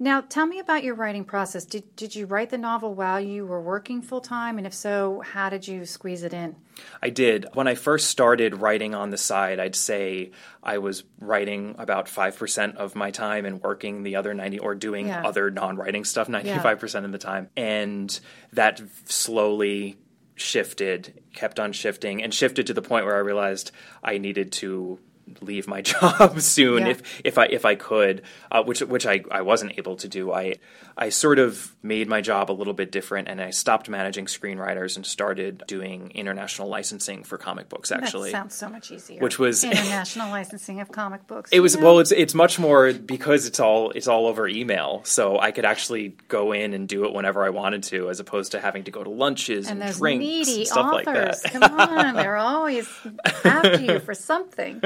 Now, 0.00 0.20
tell 0.20 0.46
me 0.46 0.60
about 0.60 0.84
your 0.84 0.94
writing 0.94 1.24
process. 1.24 1.64
Did 1.64 1.96
did 1.96 2.14
you 2.14 2.26
write 2.26 2.50
the 2.50 2.58
novel 2.58 2.94
while 2.94 3.18
you 3.20 3.44
were 3.44 3.60
working 3.60 4.00
full 4.00 4.20
time, 4.20 4.56
and 4.56 4.64
if 4.66 4.72
so, 4.72 5.20
how 5.26 5.50
did 5.50 5.66
you 5.66 5.84
squeeze 5.86 6.22
it 6.22 6.32
in? 6.32 6.54
I 7.02 7.10
did. 7.10 7.46
When 7.54 7.66
I 7.66 7.74
first 7.74 8.06
started 8.08 8.54
writing 8.60 8.94
on 8.94 9.10
the 9.10 9.16
side, 9.18 9.58
I'd 9.58 9.74
say 9.74 10.30
I 10.62 10.78
was 10.78 11.02
writing 11.20 11.74
about 11.78 12.06
5% 12.06 12.76
of 12.76 12.94
my 12.94 13.10
time 13.10 13.44
and 13.44 13.60
working 13.60 14.04
the 14.04 14.14
other 14.14 14.34
90 14.34 14.60
or 14.60 14.76
doing 14.76 15.08
Yeah. 15.08 15.26
other 15.26 15.50
non-writing 15.50 16.04
stuff 16.04 16.28
95% 16.28 17.04
of 17.04 17.10
the 17.10 17.18
time. 17.18 17.48
And 17.56 18.18
that 18.52 18.80
slowly 19.06 19.96
shifted, 20.38 21.22
kept 21.34 21.58
on 21.58 21.72
shifting 21.72 22.22
and 22.22 22.32
shifted 22.32 22.66
to 22.66 22.74
the 22.74 22.82
point 22.82 23.04
where 23.04 23.16
I 23.16 23.20
realized 23.20 23.72
I 24.02 24.18
needed 24.18 24.52
to 24.52 24.98
leave 25.40 25.66
my 25.68 25.80
job 25.92 26.40
soon 26.40 26.82
Yeah. 26.84 26.88
if 26.92 27.20
if 27.24 27.38
I 27.38 27.46
if 27.46 27.64
I 27.64 27.74
could, 27.74 28.22
uh, 28.50 28.62
which 28.62 28.80
which 28.80 29.06
I, 29.06 29.22
I 29.30 29.42
wasn't 29.42 29.78
able 29.78 29.96
to 29.96 30.08
do. 30.08 30.32
I 30.32 30.56
I 30.96 31.10
sort 31.10 31.38
of 31.38 31.74
made 31.82 32.08
my 32.08 32.20
job 32.20 32.50
a 32.50 32.52
little 32.52 32.72
bit 32.74 32.90
different, 32.90 33.28
and 33.28 33.40
I 33.40 33.50
stopped 33.50 33.88
managing 33.88 34.26
screenwriters 34.26 34.96
and 34.96 35.06
started 35.06 35.62
doing 35.68 36.10
international 36.14 36.68
licensing 36.68 37.22
for 37.22 37.38
comic 37.38 37.68
books. 37.68 37.92
Actually, 37.92 38.32
that 38.32 38.38
sounds 38.38 38.54
so 38.54 38.68
much 38.68 38.90
easier. 38.90 39.20
Which 39.20 39.38
was- 39.38 39.62
international 39.78 40.30
licensing 40.30 40.80
of 40.80 40.90
comic 40.90 41.26
books. 41.26 41.50
it 41.52 41.60
was 41.60 41.76
know? 41.76 41.84
well. 41.84 41.98
It's 42.00 42.10
it's 42.12 42.34
much 42.34 42.58
more 42.58 42.92
because 42.92 43.46
it's 43.46 43.60
all 43.60 43.90
it's 43.92 44.08
all 44.08 44.26
over 44.26 44.48
email, 44.48 45.02
so 45.04 45.38
I 45.38 45.52
could 45.52 45.64
actually 45.64 46.16
go 46.28 46.52
in 46.52 46.74
and 46.74 46.88
do 46.88 47.04
it 47.04 47.12
whenever 47.12 47.44
I 47.44 47.50
wanted 47.50 47.84
to, 47.84 48.10
as 48.10 48.18
opposed 48.20 48.52
to 48.52 48.60
having 48.60 48.84
to 48.84 48.90
go 48.90 49.04
to 49.04 49.10
lunches 49.10 49.68
and, 49.68 49.82
and 49.82 49.94
drinks 49.94 50.20
needy 50.24 50.58
and 50.58 50.66
stuff 50.66 50.86
authors. 50.92 51.06
like 51.06 51.14
that. 51.42 51.52
Come 51.52 51.62
on, 51.80 52.14
they're 52.16 52.36
always 52.36 52.88
after 53.44 53.80
you 53.80 54.00
for 54.00 54.14
something. 54.14 54.80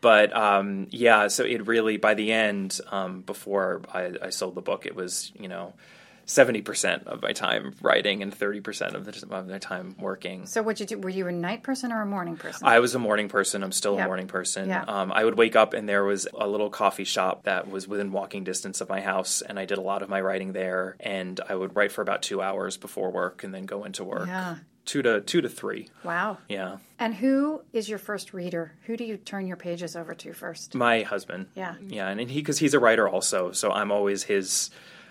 but 0.00 0.36
um, 0.36 0.86
yeah, 0.90 1.28
so 1.28 1.44
it 1.44 1.66
really 1.66 1.96
by 1.96 2.14
the 2.14 2.32
end, 2.32 2.80
um, 2.90 3.22
before 3.22 3.82
I, 3.92 4.12
I 4.22 4.30
sold 4.30 4.54
the 4.54 4.62
book, 4.62 4.86
it 4.86 4.94
was 4.94 5.32
you 5.38 5.48
know 5.48 5.74
seventy 6.24 6.62
percent 6.62 7.06
of 7.06 7.20
my 7.22 7.32
time 7.32 7.74
writing 7.82 8.22
and 8.22 8.32
thirty 8.32 8.60
percent 8.60 8.94
of 8.94 9.04
the 9.04 9.34
of 9.34 9.48
my 9.48 9.58
time 9.58 9.94
working. 9.98 10.46
So, 10.46 10.62
what'd 10.62 10.80
you 10.80 10.86
do? 10.86 10.98
Were 11.02 11.08
you 11.08 11.26
a 11.28 11.32
night 11.32 11.62
person 11.62 11.92
or 11.92 12.00
a 12.02 12.06
morning 12.06 12.36
person? 12.36 12.66
I 12.66 12.78
was 12.80 12.94
a 12.94 12.98
morning 12.98 13.28
person. 13.28 13.62
I'm 13.62 13.72
still 13.72 13.96
Yeah. 13.96 14.04
a 14.04 14.06
morning 14.06 14.26
person. 14.28 14.68
Yeah. 14.68 14.84
Um, 14.84 15.12
I 15.12 15.24
would 15.24 15.36
wake 15.36 15.56
up 15.56 15.74
and 15.74 15.88
there 15.88 16.04
was 16.04 16.26
a 16.34 16.46
little 16.46 16.70
coffee 16.70 17.04
shop 17.04 17.44
that 17.44 17.68
was 17.70 17.86
within 17.86 18.12
walking 18.12 18.44
distance 18.44 18.80
of 18.80 18.88
my 18.88 19.00
house, 19.00 19.42
and 19.42 19.58
I 19.58 19.64
did 19.64 19.78
a 19.78 19.82
lot 19.82 20.02
of 20.02 20.08
my 20.08 20.20
writing 20.20 20.52
there. 20.52 20.96
And 21.00 21.40
I 21.48 21.54
would 21.54 21.76
write 21.76 21.92
for 21.92 22.02
about 22.02 22.22
two 22.22 22.40
hours 22.42 22.76
before 22.76 23.10
work, 23.10 23.44
and 23.44 23.52
then 23.54 23.66
go 23.66 23.84
into 23.84 24.04
work. 24.04 24.26
Yeah. 24.28 24.56
Two 24.84 25.00
to 25.02 25.20
two 25.20 25.40
to 25.40 25.48
three. 25.48 25.88
wow. 26.02 26.38
Yeah. 26.48 26.78
And 26.98 27.14
who 27.14 27.62
is 27.72 27.88
your 27.88 27.98
first 27.98 28.32
reader? 28.34 28.72
Who 28.86 28.96
do 28.96 29.04
you 29.04 29.16
turn 29.16 29.46
your 29.46 29.56
pages 29.56 29.94
over 29.96 30.14
to 30.14 30.32
first? 30.32 30.74
My 30.74 31.02
husband. 31.02 31.46
Yeah. 31.54 31.74
Yeah, 31.86 32.08
and, 32.08 32.20
he 32.20 32.40
because 32.40 32.58
he's 32.58 32.74
a 32.74 32.80
writer 32.80 33.08
also, 33.08 33.52
so 33.52 33.70
I'm 33.70 33.92
always 33.92 34.24
his. 34.24 34.70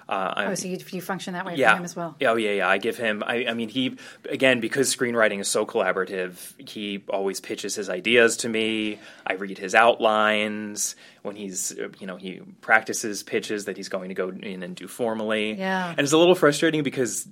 Uh, 0.09 0.33
I'm, 0.35 0.49
Oh, 0.49 0.55
so 0.55 0.67
you, 0.67 0.77
you 0.91 0.99
function 1.01 1.33
that 1.35 1.45
way 1.45 1.55
yeah. 1.55 1.71
for 1.71 1.77
him 1.77 1.83
as 1.85 1.95
well. 1.95 2.17
Oh 2.21 2.35
yeah, 2.35 2.51
yeah. 2.51 2.67
I 2.67 2.79
give 2.79 2.97
him. 2.97 3.23
I, 3.25 3.45
I 3.47 3.53
mean, 3.53 3.69
he 3.69 3.95
again 4.29 4.59
because 4.59 4.93
screenwriting 4.93 5.39
is 5.39 5.47
so 5.47 5.65
collaborative. 5.65 6.35
He 6.69 7.03
always 7.07 7.39
pitches 7.39 7.75
his 7.75 7.89
ideas 7.89 8.35
to 8.37 8.49
me. 8.49 8.99
I 9.25 9.33
read 9.33 9.57
his 9.57 9.73
outlines 9.73 10.97
when 11.21 11.37
he's, 11.37 11.73
you 11.99 12.07
know, 12.07 12.17
he 12.17 12.41
practices 12.59 13.23
pitches 13.23 13.65
that 13.65 13.77
he's 13.77 13.87
going 13.87 14.09
to 14.09 14.15
go 14.15 14.29
in 14.29 14.63
and 14.63 14.75
do 14.75 14.87
formally. 14.87 15.53
Yeah. 15.53 15.91
and 15.91 15.99
it's 15.99 16.11
a 16.11 16.17
little 16.17 16.35
frustrating 16.35 16.83
because 16.83 17.25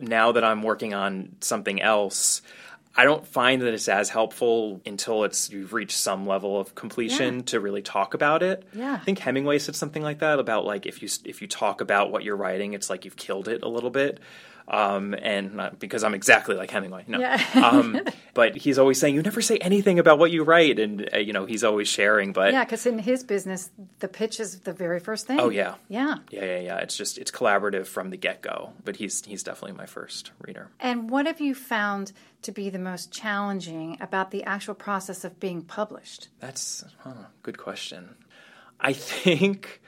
now 0.00 0.32
that 0.32 0.44
I'm 0.44 0.62
working 0.62 0.94
on 0.94 1.36
something 1.40 1.80
else. 1.80 2.42
I 2.98 3.04
don't 3.04 3.26
find 3.26 3.60
that 3.60 3.74
it's 3.74 3.88
as 3.88 4.08
helpful 4.08 4.80
until 4.86 5.24
it's 5.24 5.50
you've 5.50 5.74
reached 5.74 5.98
some 5.98 6.26
level 6.26 6.58
of 6.58 6.74
completion 6.74 7.36
Yeah. 7.36 7.42
to 7.42 7.60
really 7.60 7.82
talk 7.82 8.14
about 8.14 8.42
it. 8.42 8.66
Yeah. 8.72 8.94
I 8.94 9.04
think 9.04 9.18
Hemingway 9.18 9.58
said 9.58 9.76
something 9.76 10.02
like 10.02 10.20
that 10.20 10.38
about 10.38 10.64
like 10.64 10.86
if 10.86 11.02
you 11.02 11.08
if 11.26 11.42
you 11.42 11.46
talk 11.46 11.82
about 11.82 12.10
what 12.10 12.24
you're 12.24 12.36
writing, 12.36 12.72
it's 12.72 12.88
like 12.88 13.04
you've 13.04 13.16
killed 13.16 13.48
it 13.48 13.62
a 13.62 13.68
little 13.68 13.90
bit. 13.90 14.18
Um, 14.68 15.14
and 15.22 15.54
not 15.54 15.78
because 15.78 16.02
I'm 16.02 16.14
exactly 16.14 16.56
like 16.56 16.72
Hemingway, 16.72 17.04
no. 17.06 17.20
Yeah. 17.20 17.40
um, 17.54 18.00
but 18.34 18.56
he's 18.56 18.78
always 18.80 18.98
saying 18.98 19.14
you 19.14 19.22
never 19.22 19.40
say 19.40 19.58
anything 19.58 20.00
about 20.00 20.18
what 20.18 20.32
you 20.32 20.42
write, 20.42 20.80
and 20.80 21.08
uh, 21.14 21.18
you 21.18 21.32
know 21.32 21.46
he's 21.46 21.62
always 21.62 21.86
sharing. 21.86 22.32
But 22.32 22.52
Yeah, 22.52 22.64
because 22.64 22.84
in 22.84 22.98
his 22.98 23.22
business, 23.22 23.70
the 24.00 24.08
pitch 24.08 24.40
is 24.40 24.60
the 24.60 24.72
very 24.72 24.98
first 24.98 25.28
thing. 25.28 25.38
oh 25.38 25.50
yeah, 25.50 25.74
Yeah. 25.88 26.16
yeah, 26.30 26.44
yeah, 26.44 26.58
yeah. 26.58 26.76
It's 26.78 26.96
just 26.96 27.16
it's 27.16 27.30
collaborative 27.30 27.86
from 27.86 28.10
the 28.10 28.16
get 28.16 28.42
go. 28.42 28.72
But 28.84 28.96
he's 28.96 29.24
he's 29.24 29.44
definitely 29.44 29.76
my 29.76 29.86
first 29.86 30.32
reader. 30.44 30.68
And 30.80 31.10
what 31.10 31.26
have 31.26 31.40
you 31.40 31.54
found 31.54 32.12
to 32.42 32.50
be 32.50 32.68
the 32.68 32.80
most 32.80 33.12
challenging 33.12 33.98
about 34.00 34.32
the 34.32 34.42
actual 34.42 34.74
process 34.74 35.24
of 35.24 35.38
being 35.38 35.62
published? 35.62 36.28
That's 36.40 36.84
huh, 37.04 37.26
good 37.44 37.56
question. 37.58 38.16
I 38.80 38.92
think 38.92 39.80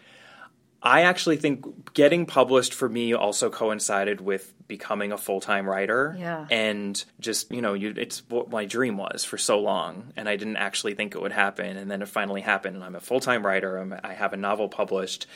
I 0.82 1.02
actually 1.02 1.36
think 1.36 1.92
getting 1.94 2.26
published 2.26 2.72
for 2.72 2.88
me 2.88 3.12
also 3.12 3.50
coincided 3.50 4.20
with 4.20 4.54
becoming 4.68 5.10
a 5.12 5.18
full-time 5.18 5.66
writer 5.66 6.14
Yeah. 6.18 6.46
and 6.50 7.02
just 7.20 7.50
you 7.50 7.62
know 7.62 7.72
you 7.74 7.94
it's 7.96 8.22
what 8.28 8.50
my 8.50 8.66
dream 8.66 8.96
was 8.98 9.24
for 9.24 9.38
so 9.38 9.58
long 9.58 10.12
and 10.16 10.28
I 10.28 10.36
didn't 10.36 10.58
actually 10.58 10.94
think 10.94 11.14
it 11.14 11.22
would 11.22 11.32
happen 11.32 11.76
and 11.78 11.90
then 11.90 12.02
it 12.02 12.08
finally 12.08 12.42
happened 12.42 12.76
and 12.76 12.84
I'm 12.84 12.94
a 12.94 13.00
full-time 13.00 13.44
writer 13.44 13.78
I'm, 13.78 13.94
I 14.04 14.12
have 14.12 14.32
a 14.34 14.36
novel 14.36 14.68
published 14.68 15.26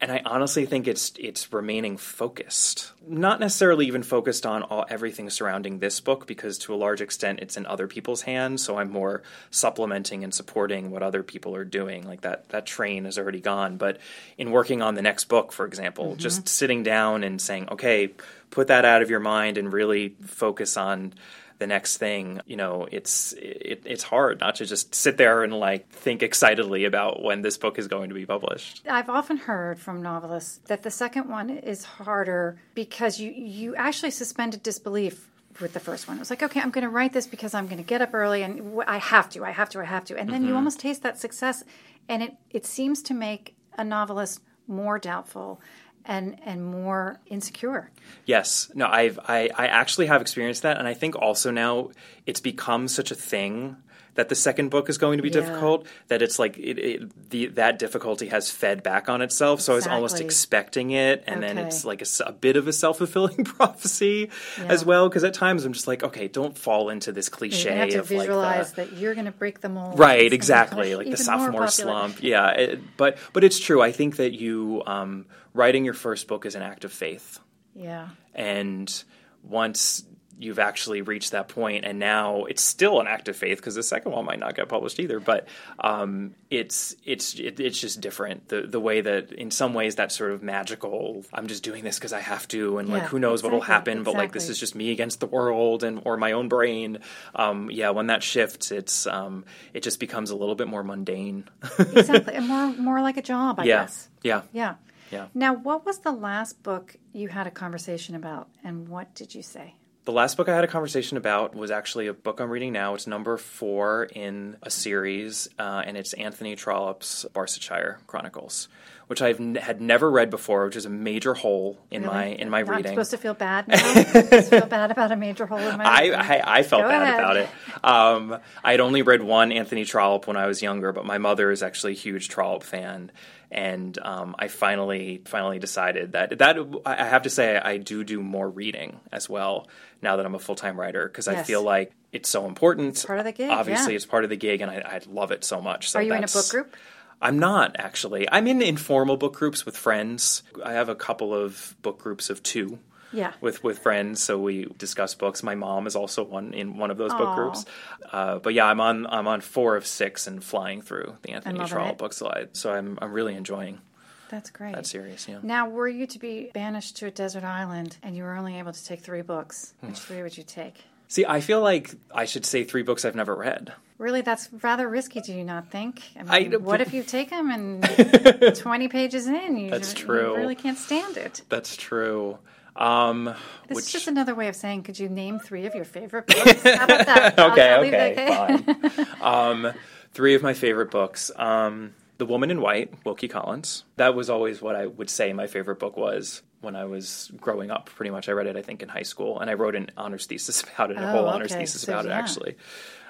and 0.00 0.12
I 0.12 0.20
honestly 0.24 0.66
think 0.66 0.86
it's 0.86 1.12
it's 1.18 1.52
remaining 1.52 1.96
focused, 1.96 2.92
not 3.06 3.40
necessarily 3.40 3.86
even 3.86 4.02
focused 4.02 4.44
on 4.44 4.62
all 4.62 4.84
everything 4.90 5.30
surrounding 5.30 5.78
this 5.78 6.00
book, 6.00 6.26
because 6.26 6.58
to 6.58 6.74
a 6.74 6.76
large 6.76 7.00
extent 7.00 7.40
it's 7.40 7.56
in 7.56 7.64
other 7.66 7.88
people's 7.88 8.22
hands. 8.22 8.62
So 8.62 8.78
I'm 8.78 8.90
more 8.90 9.22
supplementing 9.50 10.22
and 10.22 10.34
supporting 10.34 10.90
what 10.90 11.02
other 11.02 11.22
people 11.22 11.54
are 11.56 11.64
doing. 11.64 12.06
Like 12.06 12.20
that 12.22 12.50
that 12.50 12.66
train 12.66 13.06
is 13.06 13.18
already 13.18 13.40
gone. 13.40 13.78
But 13.78 13.98
in 14.36 14.50
working 14.50 14.82
on 14.82 14.94
the 14.94 15.02
next 15.02 15.24
book, 15.24 15.52
for 15.52 15.66
example, 15.66 16.10
mm-hmm. 16.10 16.18
just 16.18 16.48
sitting 16.48 16.82
down 16.82 17.24
and 17.24 17.40
saying, 17.40 17.68
okay, 17.70 18.12
put 18.50 18.68
that 18.68 18.84
out 18.84 19.02
of 19.02 19.08
your 19.08 19.20
mind 19.20 19.56
and 19.56 19.72
really 19.72 20.14
focus 20.26 20.76
on 20.76 21.14
the 21.58 21.66
next 21.66 21.96
thing 21.96 22.40
you 22.46 22.56
know 22.56 22.86
it's 22.90 23.32
it, 23.34 23.82
it's 23.84 24.02
hard 24.02 24.40
not 24.40 24.56
to 24.56 24.66
just 24.66 24.94
sit 24.94 25.16
there 25.16 25.42
and 25.42 25.52
like 25.52 25.88
think 25.88 26.22
excitedly 26.22 26.84
about 26.84 27.22
when 27.22 27.42
this 27.42 27.56
book 27.56 27.78
is 27.78 27.88
going 27.88 28.08
to 28.08 28.14
be 28.14 28.26
published. 28.26 28.82
I've 28.88 29.08
often 29.08 29.36
heard 29.36 29.78
from 29.78 30.02
novelists 30.02 30.60
that 30.66 30.82
the 30.82 30.90
second 30.90 31.28
one 31.28 31.50
is 31.50 31.84
harder 31.84 32.58
because 32.74 33.20
you 33.20 33.30
you 33.30 33.74
actually 33.76 34.10
suspended 34.10 34.62
disbelief 34.62 35.28
with 35.60 35.72
the 35.72 35.80
first 35.80 36.06
one. 36.06 36.18
It 36.18 36.20
was 36.20 36.30
like, 36.30 36.42
okay, 36.42 36.60
I'm 36.60 36.70
going 36.70 36.84
to 36.84 36.90
write 36.90 37.12
this 37.12 37.26
because 37.26 37.54
I'm 37.54 37.66
going 37.66 37.78
to 37.78 37.82
get 37.82 38.02
up 38.02 38.12
early 38.12 38.42
and 38.42 38.58
w- 38.58 38.84
I 38.86 38.98
have 38.98 39.30
to, 39.30 39.44
I 39.44 39.52
have 39.52 39.70
to, 39.70 39.80
I 39.80 39.84
have 39.84 40.04
to, 40.06 40.18
and 40.18 40.28
then 40.28 40.42
you 40.42 40.48
mm-hmm. 40.48 40.56
almost 40.56 40.80
taste 40.80 41.02
that 41.02 41.18
success, 41.18 41.64
and 42.08 42.22
it 42.22 42.34
it 42.50 42.66
seems 42.66 43.02
to 43.02 43.14
make 43.14 43.54
a 43.78 43.84
novelist 43.84 44.40
more 44.68 44.98
doubtful 44.98 45.60
and 46.06 46.36
and 46.44 46.64
more 46.64 47.20
insecure. 47.26 47.90
Yes, 48.24 48.70
no, 48.74 48.86
I've 48.86 49.18
I, 49.26 49.50
I 49.54 49.66
actually 49.66 50.06
have 50.06 50.20
experienced 50.20 50.62
that, 50.62 50.78
and 50.78 50.86
I 50.88 50.94
think 50.94 51.16
also 51.16 51.50
now 51.50 51.90
it's 52.26 52.40
become 52.40 52.88
such 52.88 53.10
a 53.10 53.14
thing 53.14 53.76
that 54.14 54.30
the 54.30 54.34
second 54.34 54.70
book 54.70 54.88
is 54.88 54.96
going 54.96 55.18
to 55.18 55.22
be 55.22 55.28
Yeah. 55.28 55.40
difficult 55.40 55.86
that 56.08 56.22
it's 56.22 56.38
like 56.38 56.56
it, 56.56 56.78
it, 56.78 57.30
the 57.30 57.46
that 57.48 57.78
difficulty 57.78 58.28
has 58.28 58.50
fed 58.50 58.82
back 58.82 59.10
on 59.10 59.20
itself. 59.20 59.60
So 59.60 59.74
I 59.74 59.76
was 59.76 59.86
almost 59.86 60.22
expecting 60.22 60.92
it, 60.92 61.22
and 61.26 61.42
then 61.42 61.58
it's 61.58 61.84
like 61.84 62.02
a 62.24 62.32
bit 62.32 62.56
of 62.56 62.66
a 62.66 62.72
self 62.72 62.96
fulfilling 62.96 63.44
prophecy 63.58 64.30
as 64.68 64.86
well. 64.86 65.10
Because 65.10 65.22
at 65.22 65.34
times 65.34 65.66
I'm 65.66 65.74
just 65.74 65.86
like, 65.86 66.02
okay, 66.02 66.28
don't 66.28 66.56
fall 66.56 66.88
into 66.88 67.12
this 67.12 67.28
cliche 67.28 67.68
going 67.68 67.76
to 67.76 67.80
have 67.82 67.90
to 67.90 67.98
of 68.00 68.10
like 68.10 68.20
visualize 68.20 68.72
the, 68.72 68.84
that 68.84 68.96
you're 68.96 69.12
going 69.12 69.26
to 69.26 69.32
break 69.32 69.60
the 69.60 69.68
mold. 69.68 69.92
It's 69.92 70.00
right 70.00 70.32
exactly 70.32 70.94
like 70.94 71.10
the 71.10 71.16
sophomore 71.18 71.66
slump 71.68 72.22
yeah 72.22 72.50
it, 72.52 72.96
but 72.96 73.18
but 73.34 73.44
it's 73.44 73.58
true 73.60 73.82
i 73.82 73.92
think 73.92 74.16
that 74.16 74.32
you 74.32 74.82
um, 74.86 75.26
writing 75.56 75.84
your 75.84 75.94
first 75.94 76.28
book 76.28 76.46
is 76.46 76.54
an 76.54 76.62
act 76.62 76.84
of 76.84 76.92
faith 76.92 77.38
Yeah. 77.74 78.08
and 78.34 79.02
once 79.42 80.04
you've 80.38 80.58
actually 80.58 81.00
reached 81.00 81.30
that 81.32 81.48
point 81.48 81.86
and 81.86 81.98
now 81.98 82.44
it's 82.44 82.60
still 82.62 83.00
an 83.00 83.06
act 83.06 83.26
of 83.28 83.34
faith 83.34 83.56
because 83.56 83.74
the 83.74 83.82
second 83.82 84.12
one 84.12 84.22
might 84.26 84.38
not 84.38 84.54
get 84.54 84.68
published 84.68 85.00
either 85.00 85.18
but 85.18 85.48
um, 85.80 86.34
it's 86.50 86.94
it's 87.06 87.38
it, 87.38 87.58
it's 87.58 87.80
just 87.80 88.02
different 88.02 88.46
the 88.50 88.60
the 88.60 88.78
way 88.78 89.00
that 89.00 89.32
in 89.32 89.50
some 89.50 89.72
ways 89.72 89.94
that 89.94 90.12
sort 90.12 90.32
of 90.32 90.42
magical 90.42 91.24
i'm 91.32 91.46
just 91.46 91.62
doing 91.62 91.84
this 91.84 91.98
because 91.98 92.12
i 92.12 92.20
have 92.20 92.46
to 92.48 92.76
and 92.76 92.90
like 92.90 93.04
who 93.04 93.18
knows 93.18 93.42
what'll 93.42 93.60
exactly, 93.60 93.92
happen 93.92 94.02
but 94.04 94.12
like 94.14 94.32
this 94.32 94.50
is 94.50 94.60
just 94.60 94.74
me 94.74 94.90
against 94.90 95.20
the 95.20 95.26
world 95.26 95.82
and 95.82 96.02
or 96.04 96.18
my 96.18 96.32
own 96.32 96.48
brain 96.50 96.98
um, 97.34 97.70
yeah 97.70 97.88
when 97.88 98.08
that 98.08 98.22
shifts 98.22 98.70
it's 98.70 99.06
um, 99.06 99.42
it 99.72 99.82
just 99.82 99.98
becomes 100.00 100.28
a 100.30 100.36
little 100.36 100.54
bit 100.54 100.68
more 100.68 100.82
mundane 100.84 101.48
exactly, 101.78 102.34
and 102.34 102.46
more 102.46 102.66
more 102.74 103.00
like 103.00 103.16
a 103.16 103.22
job, 103.22 103.58
I 103.58 103.64
yeah 103.64 103.82
guess. 103.84 104.08
yeah 104.22 104.42
Yeah. 104.52 104.74
Yeah. 105.10 105.26
Now, 105.34 105.54
what 105.54 105.84
was 105.86 105.98
the 105.98 106.12
last 106.12 106.62
book 106.62 106.96
you 107.12 107.28
had 107.28 107.46
a 107.46 107.50
conversation 107.50 108.14
about, 108.14 108.48
and 108.64 108.88
what 108.88 109.14
did 109.14 109.34
you 109.34 109.42
say? 109.42 109.74
The 110.04 110.12
last 110.12 110.36
book 110.36 110.48
I 110.48 110.54
had 110.54 110.62
a 110.62 110.68
conversation 110.68 111.16
about 111.16 111.56
was 111.56 111.72
actually 111.72 112.06
a 112.06 112.12
book 112.12 112.38
I'm 112.38 112.48
reading 112.48 112.72
now. 112.72 112.94
It's 112.94 113.08
number 113.08 113.36
four 113.36 114.04
in 114.04 114.56
a 114.62 114.70
series, 114.70 115.48
uh, 115.58 115.82
and 115.84 115.96
it's 115.96 116.12
Anthony 116.12 116.54
Trollope's 116.54 117.26
Barsetshire 117.34 117.98
Chronicles, 118.06 118.68
which 119.08 119.20
I 119.20 119.34
had 119.60 119.80
never 119.80 120.08
read 120.08 120.30
before, 120.30 120.64
which 120.66 120.76
is 120.76 120.84
a 120.86 120.90
major 120.90 121.34
hole 121.34 121.80
in 121.90 122.06
my 122.06 122.26
in 122.26 122.50
my 122.50 122.60
I'm 122.60 122.66
reading. 122.68 122.92
supposed 122.92 123.10
to 123.10 123.18
feel 123.18 123.34
bad 123.34 123.66
now. 123.66 123.74
I'm 123.82 124.04
supposed 124.04 124.50
to 124.50 124.60
feel 124.60 124.66
bad 124.68 124.92
about 124.92 125.10
a 125.10 125.16
major 125.16 125.44
hole 125.44 125.58
in 125.58 125.76
my. 125.76 125.84
I, 125.84 126.00
reading? 126.02 126.14
I, 126.20 126.58
I 126.58 126.62
felt 126.62 126.82
Go 126.82 126.88
bad 126.88 127.02
ahead. 127.02 127.18
about 127.18 127.36
it. 127.36 127.48
Um, 127.82 128.38
I 128.62 128.70
had 128.70 128.80
only 128.80 129.02
read 129.02 129.22
one 129.22 129.50
Anthony 129.50 129.84
Trollope 129.84 130.28
when 130.28 130.36
I 130.36 130.46
was 130.46 130.62
younger, 130.62 130.92
but 130.92 131.04
my 131.04 131.18
mother 131.18 131.50
is 131.50 131.64
actually 131.64 131.92
a 131.94 131.96
huge 131.96 132.28
Trollope 132.28 132.62
fan, 132.62 133.10
and 133.50 133.98
um, 133.98 134.34
I 134.38 134.48
finally 134.48 135.22
finally 135.24 135.58
decided 135.58 136.12
that 136.12 136.38
that 136.38 136.58
I 136.84 137.04
have 137.04 137.22
to 137.22 137.30
say 137.30 137.56
I 137.56 137.76
do 137.76 138.04
do 138.04 138.20
more 138.20 138.48
reading 138.48 139.00
as 139.12 139.28
well 139.28 139.68
now 140.02 140.16
that 140.16 140.26
I'm 140.26 140.34
a 140.34 140.38
full 140.38 140.56
time 140.56 140.78
writer 140.78 141.06
because 141.06 141.28
I 141.28 141.42
feel 141.42 141.62
like 141.62 141.92
it's 142.12 142.28
so 142.28 142.46
important. 142.46 143.04
part 143.06 143.18
of 143.18 143.24
the 143.24 143.32
gig, 143.32 143.50
Obviously, 143.50 143.92
yeah. 143.92 143.96
it's 143.96 144.06
part 144.06 144.24
of 144.24 144.30
the 144.30 144.36
gig, 144.36 144.60
and 144.60 144.70
I, 144.70 144.76
I 144.76 145.00
love 145.08 145.30
it 145.30 145.44
so 145.44 145.60
much. 145.60 145.90
So 145.90 145.98
Are 145.98 146.02
you 146.02 146.14
in 146.14 146.24
a 146.24 146.28
book 146.28 146.48
group? 146.48 146.74
I'm 147.20 147.38
not 147.38 147.76
actually. 147.78 148.28
I'm 148.30 148.46
in 148.46 148.60
informal 148.62 149.16
book 149.16 149.34
groups 149.34 149.64
with 149.64 149.76
friends. 149.76 150.42
I 150.64 150.72
have 150.72 150.88
a 150.88 150.94
couple 150.94 151.34
of 151.34 151.74
book 151.82 151.98
groups 151.98 152.30
of 152.30 152.42
two. 152.42 152.78
Yeah. 153.12 153.32
with 153.40 153.62
with 153.64 153.78
friends, 153.78 154.22
so 154.22 154.38
we 154.38 154.66
discuss 154.78 155.14
books. 155.14 155.42
My 155.42 155.54
mom 155.54 155.86
is 155.86 155.94
also 155.96 156.24
one 156.24 156.52
in 156.54 156.76
one 156.76 156.90
of 156.90 156.96
those 156.98 157.12
book 157.14 157.34
groups. 157.36 157.64
Uh, 158.12 158.38
but 158.38 158.52
yeah, 158.54 158.66
I'm 158.66 158.80
on 158.80 159.06
I'm 159.06 159.28
on 159.28 159.40
four 159.40 159.76
of 159.76 159.86
six 159.86 160.26
and 160.26 160.42
flying 160.42 160.82
through 160.82 161.16
the 161.22 161.30
Anthony 161.32 161.60
it. 161.60 161.98
book 161.98 162.12
slide. 162.12 162.50
So 162.56 162.72
I'm 162.72 162.98
I'm 163.00 163.12
really 163.12 163.34
enjoying 163.34 163.80
That's 164.28 164.50
great. 164.50 164.74
that 164.74 164.86
series. 164.86 165.26
Yeah. 165.28 165.38
Now, 165.42 165.68
were 165.68 165.88
you 165.88 166.06
to 166.08 166.18
be 166.18 166.50
banished 166.52 166.96
to 166.98 167.06
a 167.06 167.10
desert 167.10 167.44
island 167.44 167.96
and 168.02 168.16
you 168.16 168.24
were 168.24 168.34
only 168.34 168.58
able 168.58 168.72
to 168.72 168.84
take 168.84 169.00
three 169.00 169.22
books, 169.22 169.72
Hmm. 169.80 169.88
which 169.88 170.00
three 170.00 170.22
would 170.22 170.36
you 170.36 170.44
take? 170.44 170.82
See, 171.08 171.24
I 171.24 171.40
feel 171.40 171.60
like 171.60 171.94
I 172.12 172.24
should 172.24 172.44
say 172.44 172.64
three 172.64 172.82
books 172.82 173.04
I've 173.04 173.14
never 173.14 173.34
read. 173.36 173.72
Really, 173.98 174.20
that's 174.22 174.50
rather 174.60 174.88
risky, 174.88 175.20
do 175.20 175.32
you 175.32 175.44
not 175.44 175.70
think? 175.70 176.02
I 176.18 176.40
mean, 176.40 176.54
I- 176.54 176.56
what 176.58 176.80
if 176.82 176.92
you 176.92 177.02
take 177.04 177.30
them 177.30 177.50
and 177.50 178.54
20 178.56 178.88
pages 178.88 179.26
in, 179.28 179.56
you, 179.56 179.70
That's 179.70 179.92
you 179.94 180.04
true. 180.04 180.36
really 180.36 180.56
can't 180.56 180.76
stand 180.76 181.16
it? 181.16 181.42
That's 181.48 181.76
true. 181.76 182.38
Um, 182.76 183.24
This 183.68 183.76
which 183.76 183.84
is 183.86 183.92
just 183.92 184.06
another 184.08 184.34
way 184.34 184.48
of 184.48 184.56
saying, 184.56 184.82
could 184.82 184.98
you 184.98 185.08
name 185.08 185.38
three 185.38 185.66
of 185.66 185.74
your 185.74 185.84
favorite 185.84 186.26
books? 186.28 186.62
How 186.62 186.84
about 186.84 187.06
that? 187.06 187.38
Okay, 187.38 187.76
okay, 187.76 188.94
fine. 188.96 189.06
um, 189.20 189.72
three 190.12 190.34
of 190.34 190.42
my 190.42 190.54
favorite 190.54 190.90
books. 190.90 191.30
Um, 191.36 191.94
the 192.18 192.26
Woman 192.26 192.50
in 192.50 192.60
White, 192.60 192.92
Wilkie 193.04 193.28
Collins. 193.28 193.84
That 193.96 194.14
was 194.14 194.30
always 194.30 194.60
what 194.62 194.74
I 194.76 194.86
would 194.86 195.10
say 195.10 195.32
my 195.32 195.46
favorite 195.46 195.78
book 195.78 195.96
was 195.96 196.42
when 196.60 196.74
I 196.76 196.84
was 196.86 197.30
growing 197.40 197.70
up. 197.70 197.86
Pretty 197.94 198.10
much, 198.10 198.28
I 198.28 198.32
read 198.32 198.46
it 198.46 198.56
I 198.56 198.62
think 198.62 198.82
in 198.82 198.88
high 198.88 199.02
school, 199.02 199.40
and 199.40 199.50
I 199.50 199.54
wrote 199.54 199.74
an 199.76 199.90
honors 199.96 200.26
thesis 200.26 200.62
about 200.62 200.90
it, 200.90 200.96
a 200.96 201.02
Oh, 201.08 201.12
whole 201.12 201.26
honors 201.28 201.54
thesis 201.54 201.82
so 201.82 201.92
about 201.92 202.06
it 202.06 202.10
actually. 202.12 202.56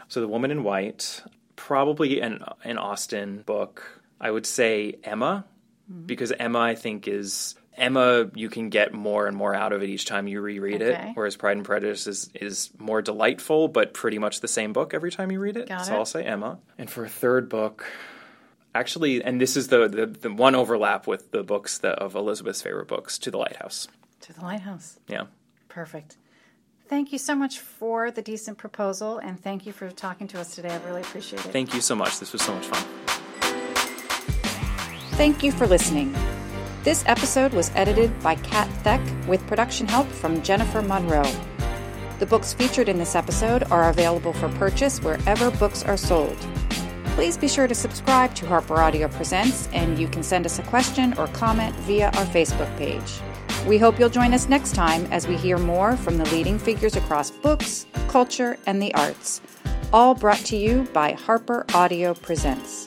So, 0.08 0.20
The 0.20 0.28
Woman 0.28 0.50
in 0.50 0.62
White, 0.64 1.22
probably 1.56 2.20
an 2.20 2.44
an 2.64 2.78
Austen 2.78 3.42
book. 3.42 4.02
I 4.20 4.30
would 4.30 4.46
say 4.46 4.96
Emma, 5.04 5.44
Mm-hmm. 5.90 6.06
because 6.06 6.32
Emma 6.32 6.58
I 6.58 6.74
think 6.74 7.06
is. 7.06 7.54
Emma, 7.76 8.30
you 8.34 8.48
can 8.48 8.70
get 8.70 8.94
more 8.94 9.26
and 9.26 9.36
more 9.36 9.54
out 9.54 9.72
of 9.72 9.82
it 9.82 9.90
each 9.90 10.06
time 10.06 10.26
you 10.26 10.40
reread 10.40 10.82
Okay. 10.82 11.10
it, 11.10 11.14
whereas 11.14 11.36
Pride 11.36 11.56
and 11.58 11.66
Prejudice 11.66 12.06
is, 12.06 12.30
is 12.34 12.70
more 12.78 13.02
delightful, 13.02 13.68
but 13.68 13.92
pretty 13.92 14.18
much 14.18 14.40
the 14.40 14.48
same 14.48 14.72
book 14.72 14.94
every 14.94 15.10
time 15.10 15.30
you 15.30 15.38
read 15.38 15.56
it. 15.56 15.68
Got 15.68 15.84
so 15.86 15.94
it. 15.94 15.96
I'll 15.96 16.04
say 16.06 16.24
Emma. 16.24 16.58
And 16.78 16.88
for 16.88 17.04
a 17.04 17.08
third 17.08 17.48
book, 17.50 17.84
actually, 18.74 19.22
and 19.22 19.40
this 19.40 19.56
is 19.56 19.68
the, 19.68 19.88
the, 19.88 20.06
the 20.06 20.32
one 20.32 20.54
overlap 20.54 21.06
with 21.06 21.30
the 21.32 21.42
books 21.42 21.78
that, 21.78 21.98
of 21.98 22.14
Elizabeth's 22.14 22.62
favorite 22.62 22.88
books, 22.88 23.18
To 23.18 23.30
the 23.30 23.38
Lighthouse. 23.38 23.88
To 24.22 24.32
the 24.32 24.40
lighthouse. 24.40 24.98
Yeah. 25.08 25.24
Perfect. 25.68 26.16
Thank 26.88 27.12
you 27.12 27.18
so 27.18 27.34
much 27.34 27.58
for 27.58 28.10
the 28.10 28.22
decent 28.22 28.58
proposal, 28.58 29.18
and 29.18 29.38
thank 29.38 29.66
you 29.66 29.72
for 29.72 29.90
talking 29.90 30.28
to 30.28 30.40
us 30.40 30.54
today. 30.54 30.70
I 30.70 30.78
really 30.86 31.02
appreciate 31.02 31.44
it. 31.44 31.52
Thank 31.52 31.74
you 31.74 31.80
so 31.80 31.94
much. 31.94 32.20
This 32.20 32.32
was 32.32 32.42
so 32.42 32.54
much 32.54 32.66
fun. 32.66 32.86
Thank 35.16 35.42
you 35.42 35.50
for 35.50 35.66
listening. 35.66 36.14
This 36.86 37.02
episode 37.08 37.52
was 37.52 37.72
edited 37.74 38.16
by 38.22 38.36
Kat 38.36 38.68
Theck 38.84 39.00
with 39.26 39.44
production 39.48 39.88
help 39.88 40.06
from 40.06 40.40
Jennifer 40.40 40.80
Monroe. 40.80 41.28
The 42.20 42.26
books 42.26 42.52
featured 42.52 42.88
in 42.88 42.96
this 42.96 43.16
episode 43.16 43.64
are 43.72 43.90
available 43.90 44.32
for 44.32 44.48
purchase 44.50 45.02
wherever 45.02 45.50
books 45.50 45.82
are 45.82 45.96
sold. 45.96 46.36
Please 47.16 47.36
be 47.36 47.48
sure 47.48 47.66
to 47.66 47.74
subscribe 47.74 48.36
to 48.36 48.46
Harper 48.46 48.80
Audio 48.80 49.08
Presents, 49.08 49.68
and 49.72 49.98
you 49.98 50.06
can 50.06 50.22
send 50.22 50.46
us 50.46 50.60
a 50.60 50.62
question 50.62 51.12
or 51.18 51.26
comment 51.26 51.74
via 51.74 52.06
our 52.06 52.26
Facebook 52.26 52.72
page. 52.78 53.18
We 53.66 53.78
hope 53.78 53.98
you'll 53.98 54.08
join 54.08 54.32
us 54.32 54.48
next 54.48 54.76
time 54.76 55.06
as 55.06 55.26
we 55.26 55.36
hear 55.36 55.58
more 55.58 55.96
from 55.96 56.18
the 56.18 56.30
leading 56.30 56.56
figures 56.56 56.94
across 56.94 57.32
books, 57.32 57.84
culture, 58.06 58.60
and 58.66 58.80
the 58.80 58.94
arts, 58.94 59.40
all 59.92 60.14
brought 60.14 60.44
to 60.44 60.56
you 60.56 60.86
by 60.92 61.14
Harper 61.14 61.66
Audio 61.74 62.14
Presents. 62.14 62.86